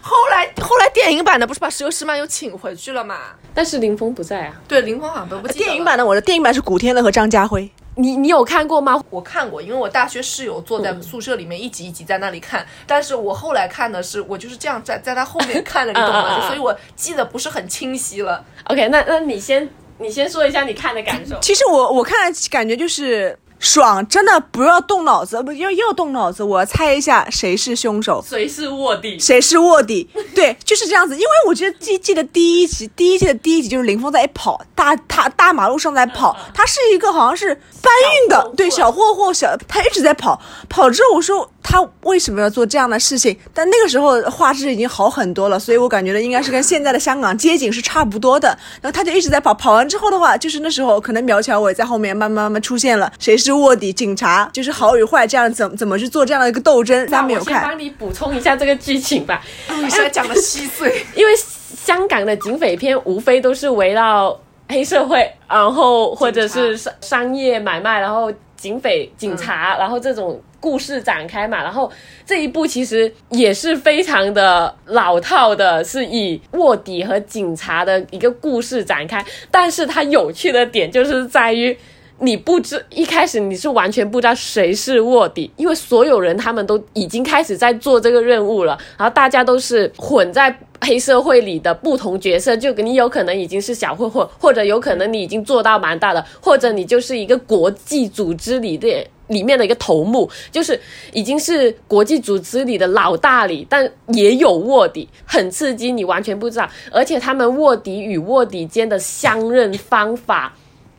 [0.09, 3.17] 后来，后来电影版的不是把佘诗曼又请回去了吗？
[3.53, 4.55] 但是林峰不在啊。
[4.69, 5.49] 对，林峰好像都不。
[5.49, 7.69] 电影版的，我的电影版是古天乐和张家辉。
[7.97, 9.03] 你你有看过吗？
[9.11, 12.65] 我看过，因为我大学室友坐在宿舍里面，一集一集在那里看。
[12.87, 16.47] 但是我后来看的是，我就是这样在在他后面看的，你懂吗？
[16.47, 18.45] 所以我记得不是很清晰了。
[18.67, 21.37] OK，那那你先你先说一下你看的感受。
[21.41, 23.37] 其实我我看感觉就是。
[23.59, 26.43] 爽，真的不要动脑子，不要要动脑子。
[26.43, 30.09] 我猜一下谁是凶手，谁是卧底，谁是卧底？
[30.35, 31.15] 对，就是这样子。
[31.15, 37.93] 因为我觉得记记得第一集，第一季的第一集就是林峰在跑大他大马路上在跑，他是一个好像是搬
[38.23, 40.41] 运的，对，小货货小，他一直在跑。
[40.69, 43.37] 跑之后我说他为什么要做这样的事情？
[43.55, 48.49] 但那个时候画质已经好很多了，所以我感觉的应该是跟现在的香港街景是差不多的。
[48.83, 53.46] 然后他就一直在跑，跑完之后的话，就是那时候可能苗侨伟在后面慢慢慢慢出现了，谁是？
[53.47, 57.07] 是卧底，警察就是好与坏，这样怎怎么去做这样的一个斗争？
[57.09, 57.63] 那没有看。
[57.63, 59.43] 帮你补充一下这个剧情吧。
[59.69, 71.63] 你现在讲的稀碎， 因为香港的警匪片无非都是围绕黑社会，然后或者是商商业买卖，然后警匪、警察，然后这种故事展开嘛。
[71.63, 71.91] 然后
[72.27, 79.25] 这一部其实也是非常的老套的，是以卧底和警察的一个故事展开。
[79.51, 81.77] 但是它有趣的点就是在于。
[82.19, 100.81] 你不知一开始你是完全不知道谁是卧底，因为所有人他们都已经开始在做这个任务了，然后大家都是混在黑社会里的不同角色，就你有可能已经是小混混，或者有可能你已经做到蛮大的，或者你就是一个国际组织里的里面的一个头目，就是
[101.13, 110.55] 已经是国际组织里的老大里，但也有卧底，很刺激，你完全不知道，而且他们卧底与卧底间的相认方法。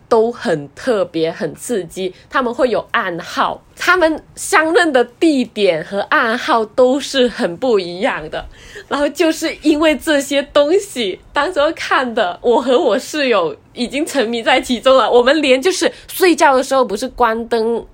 [0.09, 2.13] 都很特别，很刺激。
[2.29, 8.45] 他们会有暗号，他们相认的地点和暗号都是很不一样的。
[8.87, 15.09] 然后就是因为这些东西，当时候看的，我和我室友已经沉迷在其中了。
[15.09, 17.85] 我们连就是睡觉的时候不是关灯，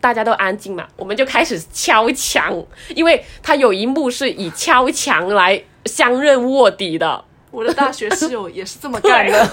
[0.00, 7.24] 大家都安静嘛，我们就开始敲墙，因为他有一幕是以敲墙来相认卧底的。
[7.56, 9.50] 我的大学室友也是这么干的。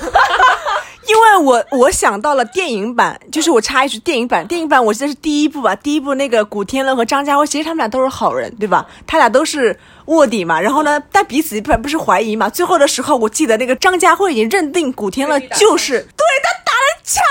[1.08, 8.86] 因为我我想到了电影版，就是我插一句，电影版电影版我记得是第一部吧，第一部那个古天乐和张家辉，其实他们俩都是好人，对吧？
[9.08, 12.50] 他俩都是卧底嘛，然后呢，但彼此不不是怀疑嘛。
[12.50, 17.24] 最后的时候，我记得那个张家辉已经认定古天乐就是对他打了枪。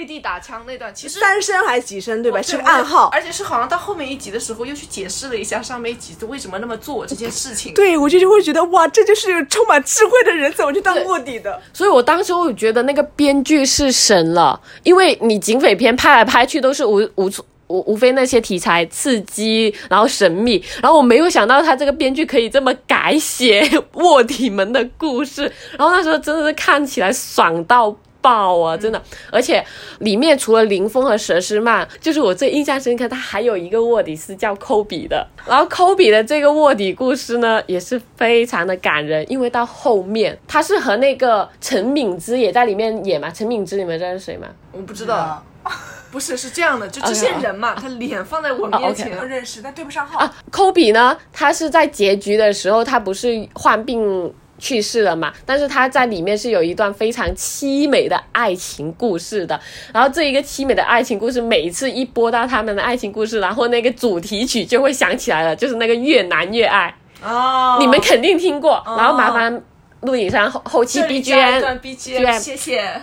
[0.00, 2.40] 对地打枪那段，其实三声还是几声，对吧？
[2.40, 7.74] 是个暗号，而且是好像到后面一集的时候又去解释了一下上面几集为什么那么做这件事情。
[7.74, 11.60] 对，我就就会觉得哇，这就是充满智慧的人怎么去当卧底的。
[11.74, 17.30] 所以我当时我觉得那个编剧是神了，因为你警匪片拍来拍去都是无无
[17.66, 25.42] 无无非那些题材刺激，然后神秘，然后我没有想到他这个编剧可以这么改写卧底们的故事，
[25.76, 27.94] 然后那时候真的是看起来爽到。
[28.20, 28.76] 爆啊！
[28.76, 29.64] 真的，而且
[30.00, 35.26] 里面除了林峰和佘诗曼，就是我最印象深刻，他还有一个卧底是叫抠比的。
[35.46, 43.30] 然后抠比的这个卧底故事呢，也是非常的感人，因为到后面他是和那个陈敏之也在里面演嘛。
[43.30, 44.48] 陈敏之你们认识谁吗？
[44.72, 45.44] 我不知道，
[46.12, 50.36] 不是是这样的，就这些人嘛，他脸放在我面前，不认识，但对不上号啊。
[50.50, 54.32] 抠比呢，他是在结局的时候，他不是患病。
[54.60, 55.32] 去世了嘛？
[55.44, 59.58] 但是他在里面是有一段非常凄美的爱情故事的。
[59.92, 66.94] 然后这一个凄美的爱情故事，每一次一播到他们的爱情故事，然后那个主题曲就会想起来了，就是那个越难越爱。
[67.24, 68.82] 哦，你们肯定听过。
[68.86, 69.62] 然后麻烦
[70.02, 73.02] 录影上后后期 BGM，BGM，谢谢。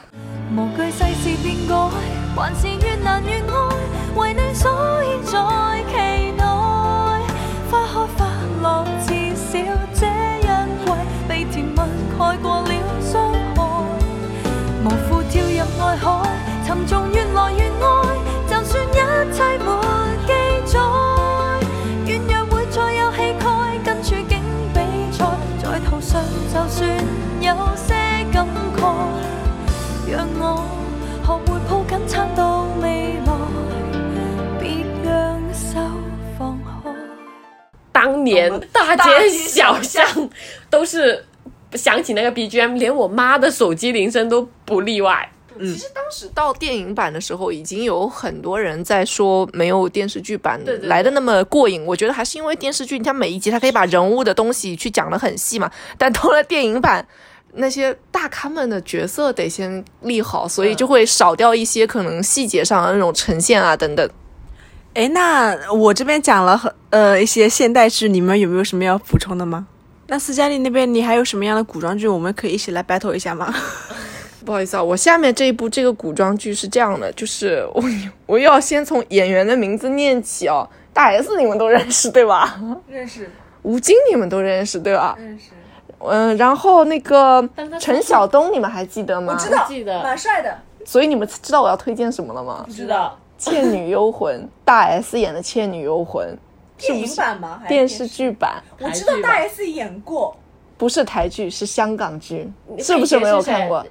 [2.38, 2.77] 盖
[38.28, 40.30] 年大街小巷
[40.70, 41.26] 都是。
[41.74, 45.30] 想起那个 BGM，连我妈的手机铃声都不例外。
[45.60, 51.86] 其实当时到电影版的时候，已经有很多人在说没有电视剧版来的那么过瘾。
[51.86, 55.70] 我觉得还是因为电视剧，你看每一集它可以把人物的东西去讲的很细嘛。
[55.98, 57.06] 但到了电影版，
[57.56, 64.10] 那些大咖们的角色得先立好，所以就会少掉一些可能细节上的那种呈现啊等等。
[64.98, 69.68] 哎，那我这边讲了很呃一些现代剧，你们有没有什么要补充的吗？
[70.08, 72.08] 那斯嘉丽那边，你还有什么样的古装剧？
[72.08, 73.54] 我们可以一起来 battle 一下吗？
[74.44, 77.84] 不好意思啊，我下面这一部这个古装剧是这样的，就是我
[78.26, 80.68] 我要先从演员的名字念起哦。
[80.94, 82.60] 大 S 你们都认识对吧？
[82.90, 83.30] 认识。
[83.62, 85.16] 吴京你们都认识对吧？
[85.20, 85.52] 认识。
[86.00, 87.48] 嗯，然后那个
[87.80, 89.34] 陈晓东你们还记得吗？
[89.34, 90.58] 我知道，记得，蛮帅的。
[90.84, 92.64] 所以你们知道我要推荐什么了吗？
[92.66, 93.16] 不知道。
[93.38, 96.28] 《倩女幽魂》，大 S 演的《倩女幽魂》。
[96.80, 97.60] 电影版吗？
[97.62, 98.62] 还电视剧版？
[98.80, 100.36] 我知道大 S 演过，
[100.78, 103.84] 不是台剧，是香港剧，是不是没有看过？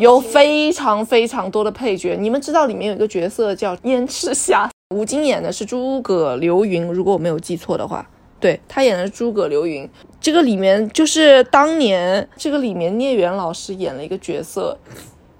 [0.00, 8.04] 有非常非常多的配角，你们知道里面有一个角色叫燕赤霞，吴京演的是诸葛流云，如果我没有记错的话，
[8.40, 9.88] 对他演的是诸葛流云。
[10.20, 14.76] 这个里面就是当年这个里面聂远老师演了一个角色，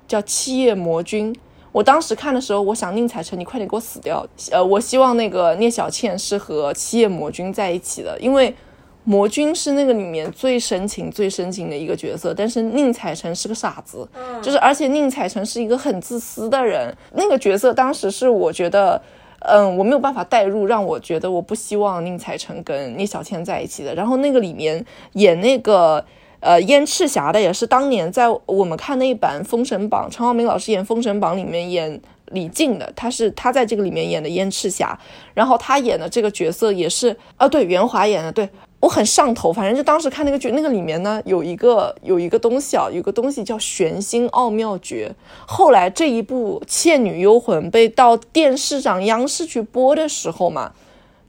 [0.06, 1.34] 叫七叶魔君。
[1.74, 4.24] 我当时看的时候，我想宁采臣，你快点给我死掉！
[4.52, 8.54] 呃，我希望那个聂小倩是和七夜魔君在一起的，因为
[9.02, 14.08] 魔君是那个里面最深情、最深情的一个角色，但是宁采臣是个傻子，
[14.40, 16.96] 就是而且宁采臣是一个很自私的人。
[17.14, 19.02] 那个角色当时是我觉得，
[19.40, 23.92] 嗯，我没有办法代入，让我觉得我不希望宁采臣跟聂小倩在一起的。
[23.96, 26.04] 然后那个里面演那个。
[26.44, 31.98] 呃，燕赤霞的也是当年在我们看那一版《封神榜》，陈浩民老师演《封神榜》里面演
[32.32, 34.98] 李靖的，他是他在这个里面演的燕赤霞，
[35.32, 38.46] 然后他演的这个角色也是啊，对，袁华演的，对
[38.80, 39.50] 我很上头。
[39.50, 45.10] 反正就当时看那个剧，那个里面呢有一个有一个东西啊，有个东西叫玄心奥妙诀。
[45.46, 50.72] 后来这一部《倩女幽魂》被到电视上央视去播的时候嘛。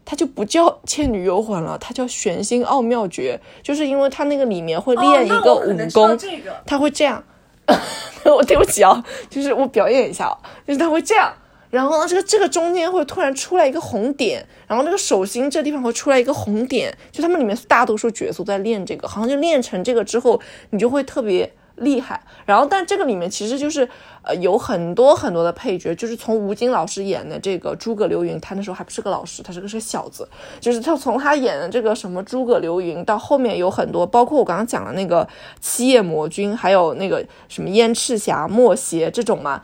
[0.06, 6.18] 它就不叫《倩女幽魂》了，它叫《玄心奥妙诀》，就是因为它那个里面会练一个武功，
[6.66, 7.24] 它会这样。
[8.24, 10.32] 我对不起啊，就是我表演一下，
[10.68, 11.34] 就是它会这样，
[11.72, 20.40] 然后呢，这个这个中间会突然出来一个红点，然后那个手心这地方会出来一个红点，就他们里面大多数角色在练这个，好像就练成这个之后，
[20.70, 21.52] 你就会特别。
[21.78, 23.88] 厉害，然后但这个里面其实就是
[24.22, 30.28] 呃有很多很多的配角，就是从吴京老师演的这个诸葛流云，他那时候还不是个老师，他是个是小子，
[30.60, 35.28] 就是他从他演的这个什么诸葛流云到后面有很多，包括我刚刚讲的那个
[35.60, 39.62] 七叶魔君，还有那个什么燕赤霞、莫邪这种嘛，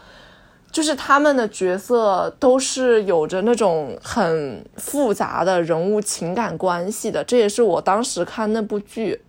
[0.69, 9.21] 就是他们的角色都是有着那种很复杂的人物情感关系的，这也是我当时看那部剧。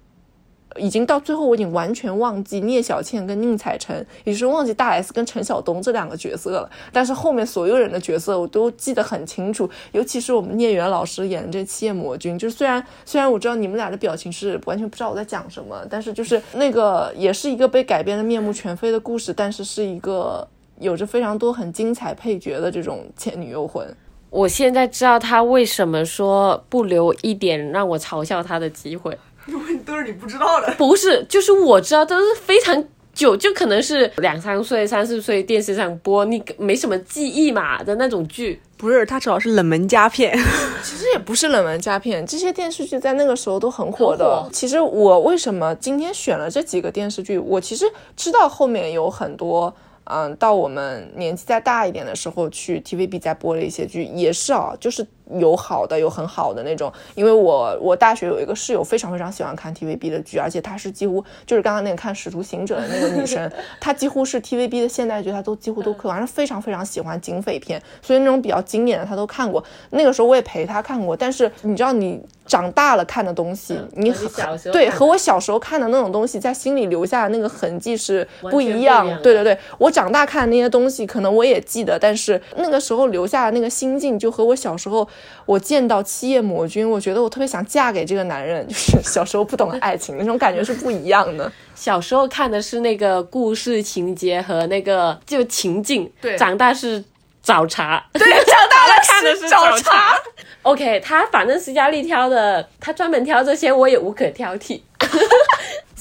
[0.77, 6.71] 已经到最后，我已经完全忘记聂小倩跟宁采臣，也是忘记大 S 跟陈晓东这两个角色了。
[6.93, 12.39] 但是后面所有人的角色我都记得很清楚，尤其是我们聂远老师演的这七夜魔君。
[12.39, 20.47] 就是虽然虽然我知道你们俩的表情是完全不知道我在讲什么，但是就是那个也是一个被改编的面目全非的故事，但是是一个
[20.79, 23.87] 有着非常多很精彩配角的这种倩女幽魂。
[24.31, 29.17] 我现在知道他为什么说不留一点让我嘲笑他的机会。
[29.85, 30.73] 都是你不知道的。
[30.79, 38.61] 不是，就是我知道都是非常久，就可能是两三岁、三四岁电视上播，你没什么记忆嘛的那种剧。
[38.77, 40.37] 不是，它主要是冷门佳片。
[40.83, 44.43] 其实也不是冷门佳片，这些电视剧在那个时候都很火的。
[44.43, 47.85] 火其实我为什么今天选了这几个电视剧，我其实
[48.17, 49.75] 知道后面有很多。
[50.05, 55.07] 嗯，到我们年纪再大一点的时候，去 TVB 再播了一些剧，也是啊，就是
[55.39, 56.93] 有好的，有很好的那种。
[57.15, 63.51] 因为我我大学有一个室友，非常非常喜欢看 TVB 的剧，而且她是几乎就是刚刚那个看《使徒行者》的那个女生，
[63.81, 69.63] 她几乎是 TVB 的现代剧，她都几乎都看完，非常非常喜欢警匪片，所以那种比较经典的她都看过。
[69.91, 74.29] 那个时候我也陪她看过，但是你知道你长大了看的东西，你很
[74.73, 79.07] 对和我小时候看的那种东西，在心里留下的那个痕迹是不一样。
[79.23, 85.09] 对对对，我长大看的那些东西，可能我也记得，但是那个时候留下的那个心境，就和我小时候
[85.45, 91.51] 我见到七夜魔君，我觉得我特别想嫁给这个男人，就是小时候不懂爱情那种感觉是不一样的。
[91.75, 97.03] 小时候看的是那个故事情节和那个就情境，对长大是
[97.43, 98.05] 找茬。
[98.13, 100.17] 对，长大了 看的是找找茬。
[100.63, 104.81] OK，他反正斯嘉丽挑的，他专门挑这些，我也无可挑剔。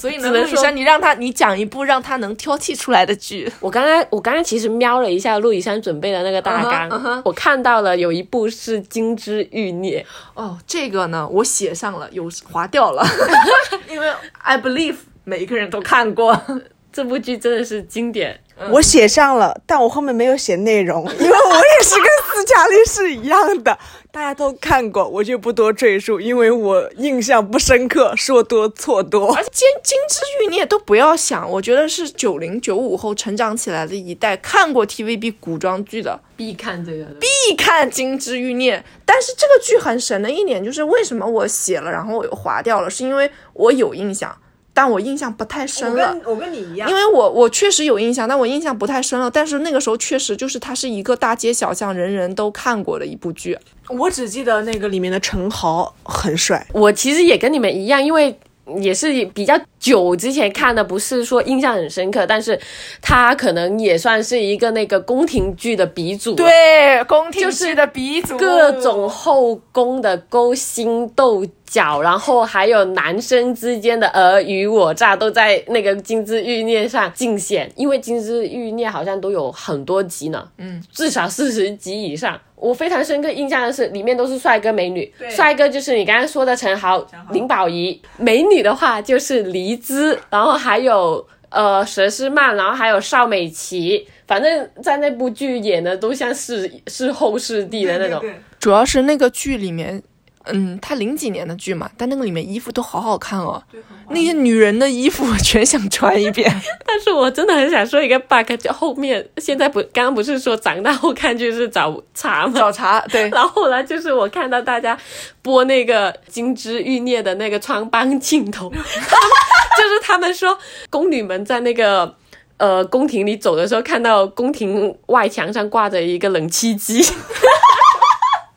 [0.02, 3.48] 所以呢，只能说陆以山，你让他，你讲一部让他能挑剔出来的剧。
[3.60, 10.04] 我刚刚我刚刚其实瞄了一下陆以山准备的那个大纲我看到了有一部是《金枝欲孽》，
[10.42, 13.06] 哦，这个呢，我写上了，有划掉了，
[13.88, 14.08] 因为
[14.42, 16.36] I believe 每一个人都看过。
[16.92, 18.38] 这部剧真的是经典。
[18.68, 22.04] 我写上了，但我后面没有写内容，因为我也是跟
[22.34, 23.78] 斯嘉丽是一样的，
[24.10, 29.42] 大家都看过，我就不多赘述，因为我印象不深刻，说多错多而。
[29.44, 38.78] 且金金枝玉孽都不要想，我觉得是九零九五后成长起来的一代看过 TVB 古装剧的，必看这个，必看《金枝欲孽》。
[39.04, 44.34] 但是这个剧很神的一点就是，为什么我写了，然后我又划掉了，是因为我有印象，
[44.74, 46.16] 但我印象不太深了。
[46.24, 49.30] 我跟你一样因为我我确实有印象，但我印象不太深了。
[49.30, 53.58] 但是那个时候确实就是它是一个大街小巷人人都看过的一部剧。
[53.88, 58.38] 我只记得那个里面的陈豪很帅，我其实也跟你们一样，因为
[58.78, 62.58] 也是比较久之前看的，不是说印象很深刻，但是
[63.02, 66.34] 他可能也算是一个那个宫廷剧的鼻祖。
[66.34, 77.72] 对，宫廷剧的鼻祖，各种后宫的勾心斗角，然后还有男生之间的尔虞我诈，都在那个《金枝欲孽》上尽显。
[77.74, 82.38] 因为《金枝欲孽》好像都有很多集呢，嗯，至少四十集以上。
[82.56, 85.10] 我非常深刻印象的是，里面都是帅哥美女。
[85.30, 94.06] 帅哥就是你刚刚说的陈豪、林保怡，美女的话就是黎姿，然后还有呃佘诗曼，然后还有邵美琪。
[94.28, 98.22] 反正在那部剧演的都像是是后世帝的那种。
[98.60, 100.00] 主要是那个剧里面，
[100.46, 103.62] 嗯，他零几年的剧嘛，但那个里面衣服都好好看哦，
[104.10, 106.50] 那些女人的衣服我全想穿一遍。
[106.86, 112.52] 但是我真的很想说一个 bug，就后面现在不刚刚不是说长大后看剧是找茬吗？
[112.54, 114.98] 找茬，对，然后后来就是我看到大家
[115.42, 120.58] 播那个《金枝欲孽》的那个穿帮镜头， 就是他们说
[120.90, 122.14] 宫女们在那个。
[122.58, 127.02] 呃，宫廷里走的时候，看到宫廷外墙上挂着一个冷气机，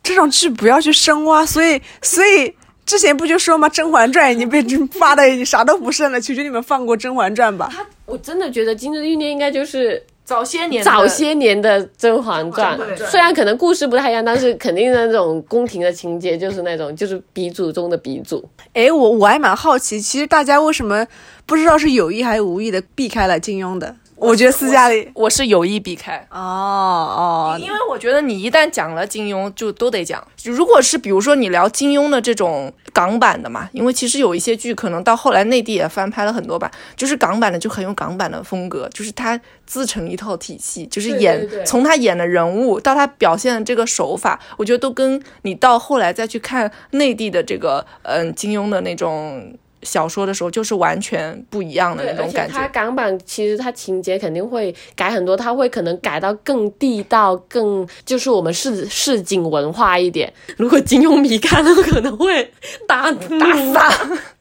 [0.05, 2.53] 这种剧不要去深挖，所以所以
[2.85, 3.67] 之前不就说吗？
[3.71, 4.63] 《甄嬛传》已经被
[4.99, 7.69] 发的啥都不剩了，求求你们放过《甄嬛传》吧。
[7.71, 18.47] 他我真的觉得《金枝欲孽》应该就是早些年早些年的《甄嬛传甄嬛》，传虽然可能故事不太一样，但是肯定那种宫廷的情节就是那种就是鼻祖中的鼻祖。
[18.73, 21.03] 哎，我我还蛮好奇，其实大家为什么
[21.47, 23.95] 不知道是有意还是无意的避开了金庸的？
[24.15, 26.17] 我觉得私下里我是有意避开。
[26.31, 30.25] 哦哦，因为我觉得你一旦讲了金庸，就都得讲。
[30.43, 49.57] 如果是比如说你聊金庸的这种港版的嘛，因为其实有一些剧可能到后来内地也翻拍了很多版，就是港版的就很有港版的风格，就是他自成一套体系，就是演对对对从他演的人物到他表现的这个手法，我觉得都跟你到后来再去看内地的这个嗯金庸的那种。
[49.85, 60.33] 小说的时候就是完全不一样的那种感觉，它港版其实它情节肯定会改很多，它会可能改到更地道、更就是我们市市井文化一点。
[60.57, 62.51] 如果金庸迷看了，可能会
[62.87, 63.91] 大怒、大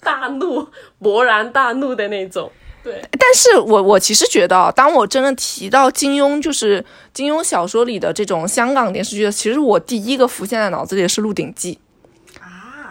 [0.01, 0.67] 大怒、
[1.01, 2.51] 勃然大怒的那种。
[2.83, 6.85] 对，但是我我其实觉得啊，当我真的提到金庸，就是
[7.15, 11.81] 金庸小说里的这种香港电视剧，其实我第一个浮现在脑子里的是《鹿鼎记》啊，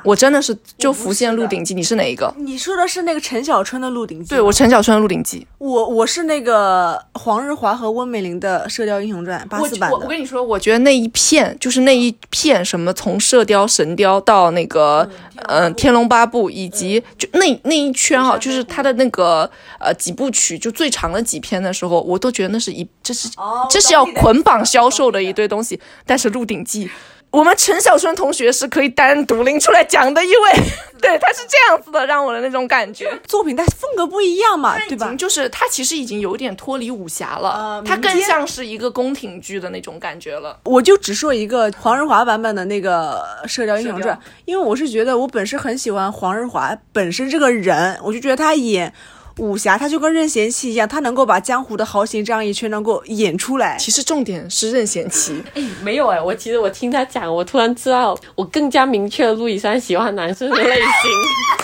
[0.03, 2.33] 我真的是就浮现《鹿鼎记》，你是哪一个？
[2.37, 5.39] 你说的是那个陈小春的《鹿鼎记》对，我陈小春的《鹿鼎记》。
[5.57, 9.95] 我我是那个黄日华和温美玲的《射雕英雄传》八我四版的。
[9.95, 15.09] 我我跟你说，我觉得那一片就是那一片什么从《射雕》《神雕》到那个
[15.47, 19.49] 嗯、呃《天龙八部》，以及就那那一圈哈，就是他的那个
[19.79, 25.79] 呃几部曲，就最长的几篇的时候，我都觉得那是一这是哦这是要捆绑销售的一堆东西。
[26.05, 26.87] 但是《鹿鼎记》，
[27.33, 30.51] 我们陈小春同学是可以单独拎出来讲的一位，
[31.01, 33.11] 对，他是这样子的，让我的那种感觉。
[33.27, 35.11] 作品，但风格不一样嘛，对吧？
[35.17, 40.59] 就是他其实已经有点脱离武侠了，呃它更像是一个宫廷剧的那种感觉了。
[40.65, 44.15] 我就只说一个黄日华版本的那个《射雕英雄传》，
[44.45, 48.93] 因为我是觉得我本身很喜欢黄日华本身这个人，我就觉得他演
[49.37, 53.77] 武侠，他就跟任贤齐一样，他能够把江湖的豪情这样一圈能够演出来。
[53.77, 61.11] 其实重点是任贤齐，哎，没有哎，我其实我听他讲，我突然知道，我更加明确了陆以山喜欢男生的类型，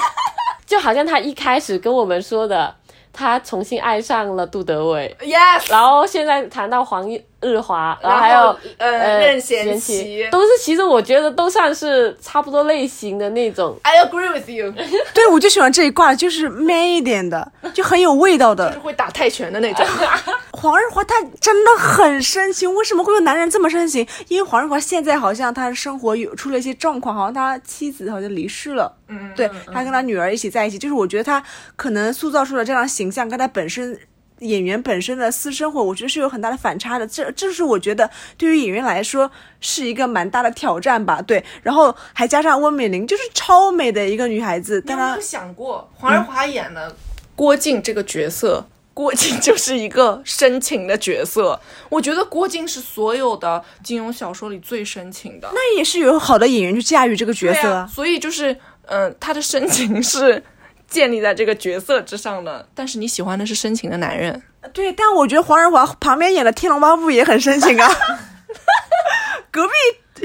[0.65, 2.75] 就好像他一开始跟我们说的，
[3.13, 7.07] 他重新爱上了杜德伟，yes，然后现在谈到黄
[7.41, 13.77] 日华，然后还有呃任贤齐齐，都是其实我觉得都算是差不多类型的那种。
[13.83, 14.73] I agree with you，
[15.13, 18.67] 对，我就喜欢这一挂，就是 man 一点的， 就很有味道的。
[18.69, 19.85] 就是会打泰拳的那种。
[20.51, 24.05] 黄日华他真的很深情，为什么会有男人这么深情？
[24.27, 28.93] 因为黄日华现在好像他生活有出了一些状况，好像他妻子好像离世了。
[29.07, 31.41] 嗯，对他跟他女儿一起在一起，就是我觉得他
[31.77, 33.97] 可能塑造出了这样的形象，跟他本身。
[34.39, 37.07] 演员本身的私生活，我觉得是有很大的反差的。
[37.07, 39.29] 这，这是我觉得对于演员来说
[39.59, 41.21] 是一个蛮大的挑战吧。
[41.21, 46.95] 对，然后还加上温美玲，就是超美的一个女孩子，但她你有没有想过，黄日华演的
[47.35, 48.65] 郭靖这个角色？
[48.91, 55.49] 郭靖就是一个深情的角色，我觉得郭靖是所有的金庸小说里最深情的。
[55.53, 58.53] 那也是有好的演员去驾驭这个角色所以就是，
[58.87, 60.43] 嗯、他的深情是
[60.89, 62.67] 建立在这个角色之上的。
[62.73, 64.41] 但是你喜欢的是深情的男人，
[64.73, 67.89] 对，但我觉得黄仁华旁边演的《天龙八部》也很深情啊，
[69.51, 69.73] 隔壁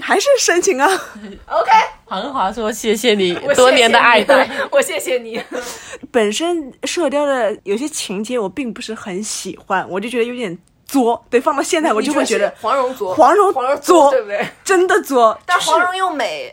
[0.00, 0.86] 还是深情啊。
[1.46, 1.70] OK，
[2.04, 4.44] 黄日华说：“谢谢你多年的爱戴。
[4.44, 5.42] 谢谢你我谢谢你。
[6.10, 10.56] 本身《射雕》的有些情节我并不是很喜欢，我就觉得有点
[10.86, 11.24] 作。
[11.30, 14.46] 对，放到现在我就会觉得黄蓉作，黄蓉黄蓉作对不对？
[14.64, 15.38] 真的作。
[15.46, 16.52] 但黄蓉又美，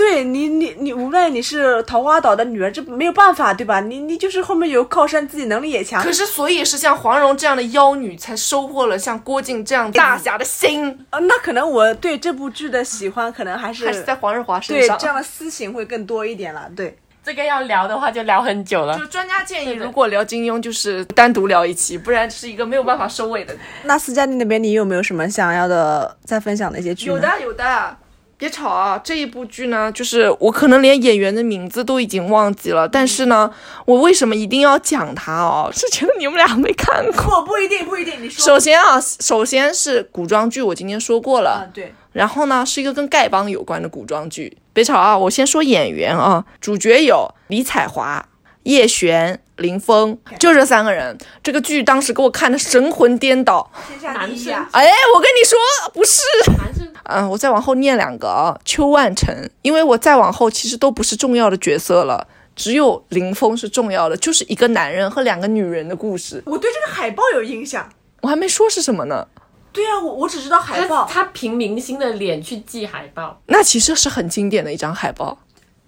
[0.00, 3.80] 对你，你你无论你是桃花岛的女儿，这没有办法，对吧？
[3.80, 6.10] 你你就是后面有靠山，自己能力也强可。
[6.10, 14.96] 是所以是像黄蓉这样的妖女，才收获了像郭靖这样大侠的心，呃，那可能我对这部剧的喜欢，可能还是还是在黄日华身上。
[14.96, 16.66] 对这样的私情会更多一点了。
[16.74, 19.04] 对，这个要聊的话就聊很久了就。
[19.04, 23.54] 专家建议，如果聊金庸，就是单独聊一期，不然是一个没有办法收尾的。
[23.84, 27.04] 那斯嘉丽那边你有没有什么想要的再分享的一些剧？
[27.04, 27.96] 有的有的，
[28.40, 28.98] 别吵啊！
[29.04, 33.50] 这一部剧呢，就是我可能连演员的名字都已经忘记了，但是呢，
[33.84, 35.70] 我为什么一定要讲它哦？
[35.76, 37.42] 是觉得你们俩没看过。
[37.42, 41.50] 不不一定不一定，你说首先啊，首先是古装剧，我今天说过了。
[41.50, 44.56] 啊，对，然后呢，是一个跟丐帮有关的古装剧。
[44.72, 48.26] 别吵啊，我先说演员啊，主角有李彩华、
[48.62, 51.16] 叶璇、林峰，就这三个人。
[51.42, 53.70] 这个剧当时给我看的神魂颠倒。
[53.88, 55.58] 天下第一啊哎，我跟你说，
[55.94, 56.22] 不是。
[56.58, 66.42] 男生嗯，我再往后念两个啊，邱万成，因为我再往后其实都不是重要的角色了，只有林峰是重要的，就是一个男人和两个女人的故事。
[66.46, 67.88] 我对这个海报有印象。
[68.20, 69.26] 我还没说是什么呢，
[69.72, 71.04] 对啊，我我只知道海报。
[71.06, 75.38] 他凭明星的脸去记海报，那其实是很经典的一张海报。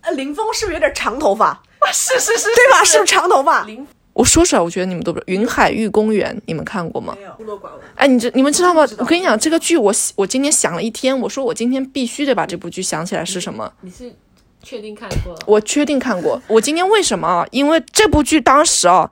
[0.00, 1.62] 呃，林峰是不是有点长头发？
[1.92, 2.84] 是是是，对吧？
[2.84, 3.66] 是不是长头发？
[4.14, 5.32] 我说出来，我觉得你们都不知道。
[5.32, 7.14] 云海玉公园，你们看过吗？
[7.18, 7.80] 没有，孤陋寡闻。
[7.94, 8.86] 哎，你这你们知道吗？
[8.98, 13.72] 我跟你讲，这个剧我我今天想了一天，我说我今天必须得把这部剧想起来是什么。
[13.80, 14.14] 你是
[14.62, 15.38] 确定看过了？
[15.46, 16.40] 我确定看过。
[16.46, 17.46] 我今天为什么啊？
[17.50, 19.10] 因为这部剧当时啊，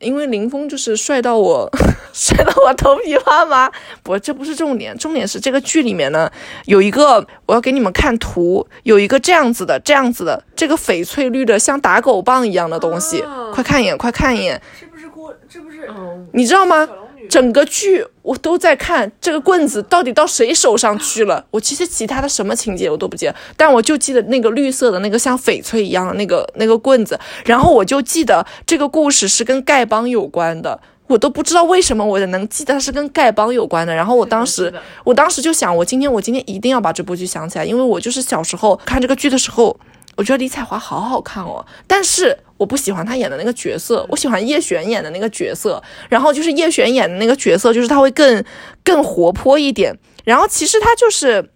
[0.00, 1.68] 因为林峰就是帅到我
[2.12, 3.70] 帅到我头皮发麻。
[4.02, 6.30] 不，这不是重点，重点是这个剧里面呢
[6.66, 15.34] 有一个，我要给你们看图，有一个这样子的这样子的这个翡翠绿的像打狗棒一样的东西，哦快看一眼，快看一眼，是不是郭？
[15.48, 16.88] 这不是嗯，你知道吗？
[17.28, 21.44] 整个剧我都在看这个棍子到底到谁手上去了。
[21.52, 30.80] 我其实其他的什么情节我都不记得，但我就记得那个绿色的那个像翡翠一样的那个那个棍子，然后我就记得这个故事是跟丐帮有关的。
[31.06, 34.70] 我都不知道为什么我能记得它是跟丐帮有关的，然后我当时
[35.04, 39.74] 我当时就想，我今天我今天一定要把这部剧想起来，因为我就是小时候看这个剧的时候，
[40.18, 48.44] 我觉得李彩华好好看哦，但是我不喜欢她演的那个角色，我喜欢叶璇演的那个角色，然后就是叶璇演的那个角色，就是她会更
[48.82, 51.50] 更活泼一点，然后其实她就是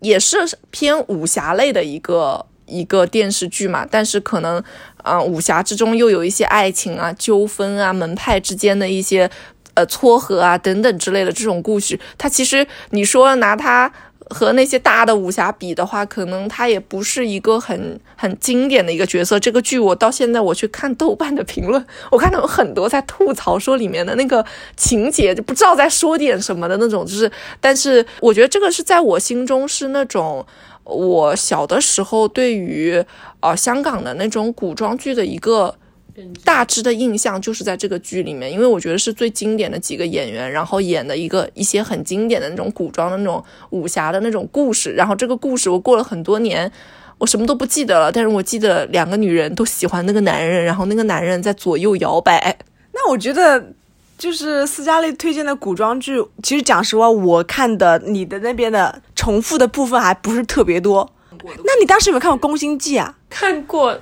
[0.00, 0.36] 也是
[0.70, 2.46] 偏武侠类的一个。
[2.72, 4.62] 一个电视剧嘛，但是可能，
[5.02, 9.28] 嗯、武侠之中又有一些爱情啊、纠纷啊、门派之间的一些
[9.74, 13.92] 呃撮合啊等等之类的这种故事，它其实你说拿它
[14.30, 19.38] 和那些大的武侠比的话，可能他也不是一个很很经典的一个角色。
[19.38, 24.42] 这个剧我到现在我去看豆瓣的评论，我看到有很多在吐槽说里面的那个
[24.76, 30.46] 情节就不知道在说点什么的那种，就是，但是我觉得这个是在我心中是那种。
[30.82, 33.04] 我小的时候对于
[33.38, 35.72] 呃香港的那种古装剧的一个
[36.44, 46.70] 大致的印象，就是在这个剧里面，因为我觉得是最经典的几个演员，然后演的一个一些很经典的那种古装的那种武侠的那种故事，然后这个故事我过了很多年。
[47.18, 52.56] 我什么都不记得了，但是我记得两个女人都喜欢那个男人，然后那个男人在左右摇摆。
[52.94, 53.62] 那我觉得，
[54.16, 61.12] 就是斯嘉丽推荐的古装剧，其实讲实话，我看的你的那边的重复的部分还不是特别多。
[61.44, 63.14] 那你当时有没有看过《宫心计》啊？
[63.28, 63.94] 看过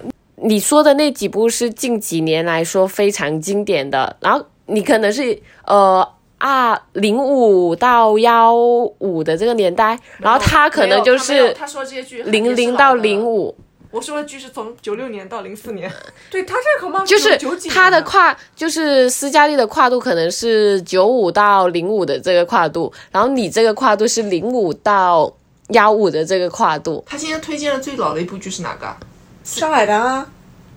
[0.43, 6.07] 你说的那几部是近几年来说非常经典的，然后你可能是呃
[6.39, 13.57] 啊零五到幺五的这个年代，然后他可能就是他说这些剧零零到零，五，
[13.91, 15.91] 我说的剧是从九六年到零四年。
[16.31, 17.37] 对他这个恐怕就是
[17.69, 25.33] 他的跨，就是斯嘉丽的跨度可能是九五到零五的这个跨度，然后你这个跨度是零五到
[25.71, 28.97] 幺五的这个跨度，他今天推荐的最老的一部剧是哪个啊？
[29.57, 30.27] 上海滩啊，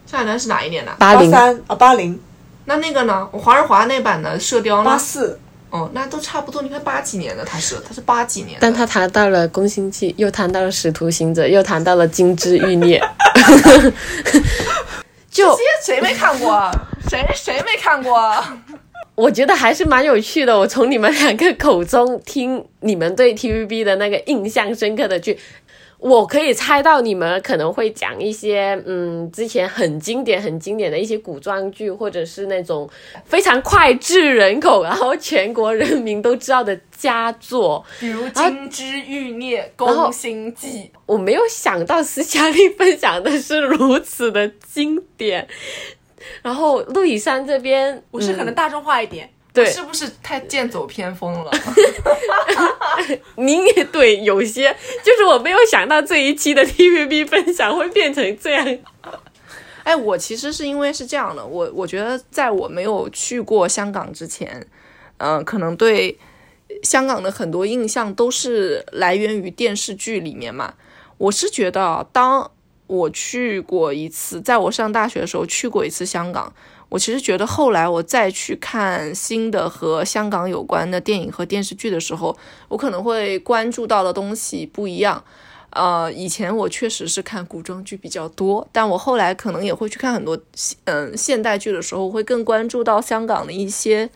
[0.06, 0.92] 上海滩是哪一年的？
[0.98, 2.18] 八零三啊八零
[2.66, 3.28] 那那个呢？
[3.32, 4.90] 我黄日华那版的《射雕》呢？
[4.90, 5.38] 八四，
[5.70, 6.62] 哦，那都差不多。
[6.62, 8.58] 你看八几年的他是，他是八几年。
[8.62, 13.02] 但他谈到了《宫心计》，又谈到了《使徒行者》，又谈到了《金枝欲孽》，
[15.30, 16.52] 就这些谁没看过？
[16.52, 16.72] 啊
[17.10, 18.16] 谁谁没看过？
[18.16, 18.58] 啊
[19.14, 20.58] 我觉得还是蛮有趣的。
[20.58, 25.38] 我从你们两个口中听你们对 TVB 的那个印象深刻的剧，
[26.02, 32.90] 我可以猜到你们可能会讲一些嗯之前很经典、很经典的一些古装剧，或者是那种
[33.24, 37.86] 非常脍炙人口，然后全国人民都知道的佳作。
[38.00, 40.68] 比如《金枝欲孽》《宫心计》。
[41.06, 45.48] 我没有想到斯嘉丽分享的是如此的经典。
[46.42, 49.30] 然后陆以山这边，我是可能大众化一点。
[49.54, 51.52] 对，是不是太剑走偏锋了？
[53.36, 58.78] 您也对，有些就是我没有想到这一期的 TVB 分享会变成这样。
[59.84, 64.66] 哎，我其实是因为是这样的，我我觉得在我没有去过香港之前，
[65.18, 66.18] 嗯、可能对
[66.84, 70.76] 香港的很多印象都是来源于电视剧里面嘛。
[71.18, 72.50] 我是觉得啊，当
[72.88, 76.54] 我去过一次，在我上大学的时候去过一次香港，
[76.92, 82.36] 我其实觉得后来我再去看新的和香港有关的电影和电视剧的时候，
[82.68, 85.24] 我可能会关注到的东西不一样。
[85.70, 90.38] 呃，以前我确实是看古装剧比较多，但我后来可能也会去看很多
[90.84, 94.10] 嗯现代剧的时候，会更关注到香港的一些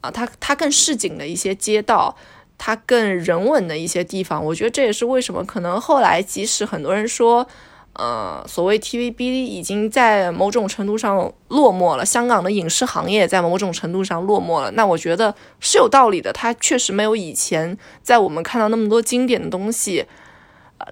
[0.00, 2.16] 啊，它它更市井的一些街道，
[2.56, 4.44] 它更人文的一些地方。
[4.44, 7.48] 我觉得这也是为什么可能后来即使很多人说。
[7.94, 14.70] 呃，所谓 TVB 已经在某种程度上落寞了，香港的影视行业在某种程度上落寞了。
[14.70, 20.06] 那我觉得是有道理的，它确实没有以前在我们看到那么多经典的东西，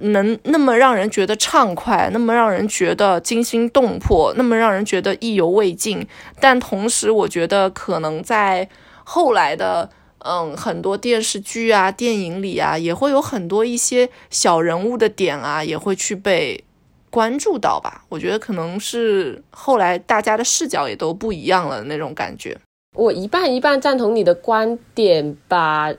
[0.01, 6.07] 能那么让人觉得畅快，那么让人觉得惊心动魄，那么让人觉得意犹未尽。
[6.39, 8.69] 但同时，我觉得可能在
[9.05, 9.91] 后来的。
[10.23, 16.63] 嗯，很多电视剧啊、电影里啊，也会有很多一些小人物的点啊，也会去被
[17.11, 18.05] 关注到吧。
[18.09, 22.57] 我觉得可能是后来大家的视角也都不一样了那种感觉。
[22.97, 25.93] 我一半一半赞同你的观点吧。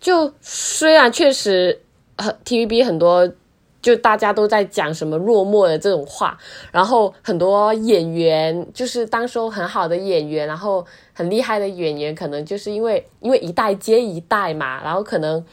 [0.00, 1.80] 就虽然确实，
[2.16, 3.30] 呃，TVB 很多
[3.80, 6.36] 就大家都在讲什么落寞的这种话，
[6.70, 15.44] 然后很多演员就是当时候很好的演员，然后很厉害的演员，可能就是因为因为一代接一代嘛，然后可能。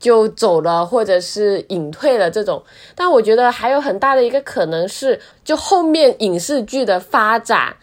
[0.00, 2.64] 就走了，或者是隐退了这种，
[2.96, 7.76] 但我觉得还有很大的一个可能是，就后面影视剧的发展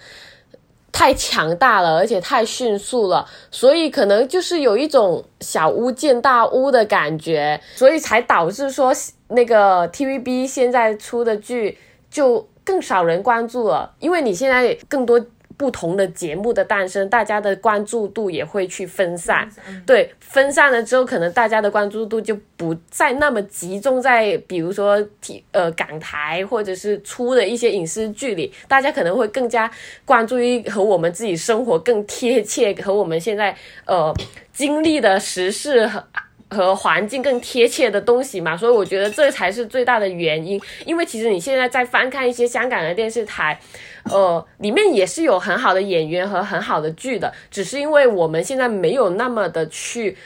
[0.91, 8.91] 太强大了，而且太迅速了，所以可能就是有一种小巫见大巫的感觉，所以才导致说
[9.29, 11.77] 那个 TVB 现在出的剧
[12.09, 15.23] 就更少人关注了，因为你现在更多。
[15.57, 19.49] 不同的节目的诞生，大家的关注度也会去分散。
[19.85, 29.69] 对，分散了之后，可能大家的关注度就不再那么集中在，比如说体呃港台或者是出的一些影视剧里，大家可能会更加
[30.05, 33.55] 关注于和我们自己生活更贴切，和我们现在
[33.85, 34.13] 呃
[34.53, 36.03] 经历的时事和
[36.49, 40.59] 和环境更贴切的东西嘛，所以我觉得这才是最大的原因。
[40.85, 43.59] 因为其实你现在在翻看一些香港的电视台，
[44.05, 50.17] 呃，里面也是有很好的演员和很好的剧的，只是因为我们现在没有那么的去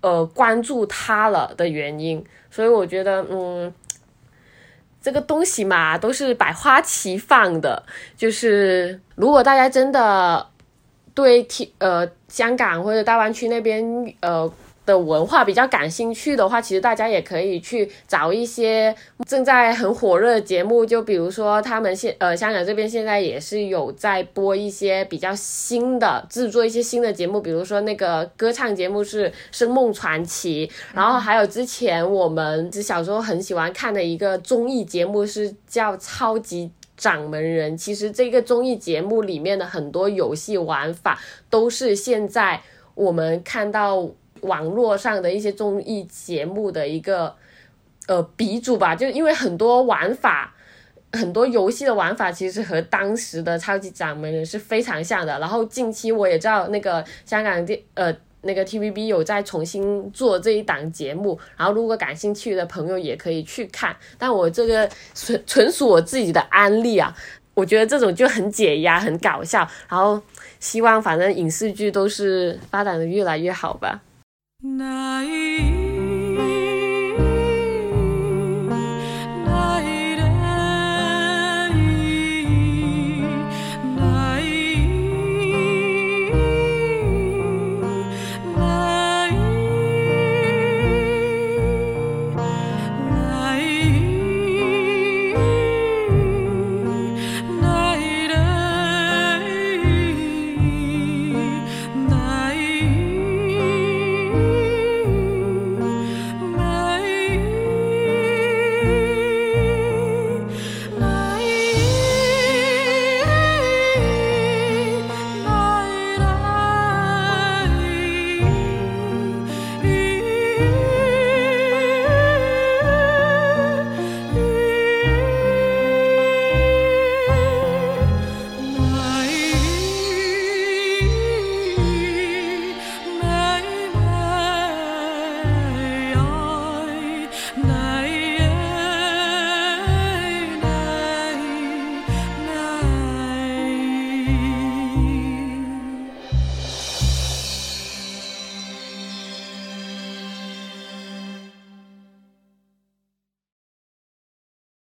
[0.00, 3.72] 呃关注它了的原因，所以我觉得嗯。
[5.02, 7.82] 这个东西嘛，都是百花齐放的。
[8.18, 10.46] 就是如果大家真的
[11.14, 13.82] 对体呃香港或者大湾区那边
[14.20, 14.46] 呃
[14.90, 18.94] 的文化比较感兴趣的话，其实大家也可以去找一些
[19.26, 36.66] 正在很火热的节目，就比如说他们现呃香港这边现在也是有在播一些比较新的制作一些新的节目，比如说那个歌唱节目是《声梦传奇》，然后还有之前我们小时候很喜欢看的一个综艺节目是叫《超级》。
[37.00, 41.18] 掌门人，其实这个综艺节目里面的很多游戏玩法，
[41.48, 42.60] 都是现在
[42.94, 44.06] 我们看到
[44.42, 47.34] 网络上的一些综艺节目的一个
[48.06, 48.94] 呃鼻祖吧。
[48.94, 50.54] 就因为很多玩法，
[51.12, 55.38] 很多游戏的玩法，其实和当时的超级掌门人是非常像的。
[55.38, 58.14] 然后近期我也知道那个香港电呃。
[58.42, 63.94] 那个 TVB 有在重新做这一档节目，然后如果感兴趣的朋友也可以去看。
[64.16, 67.14] 但我这个纯纯属我自己的安利啊，
[67.52, 69.68] 我觉得这种就很解压、很搞笑。
[69.90, 70.18] 然后
[70.58, 74.00] 希望反正影视剧都是发展的越来越好吧。
[74.62, 75.99] 那一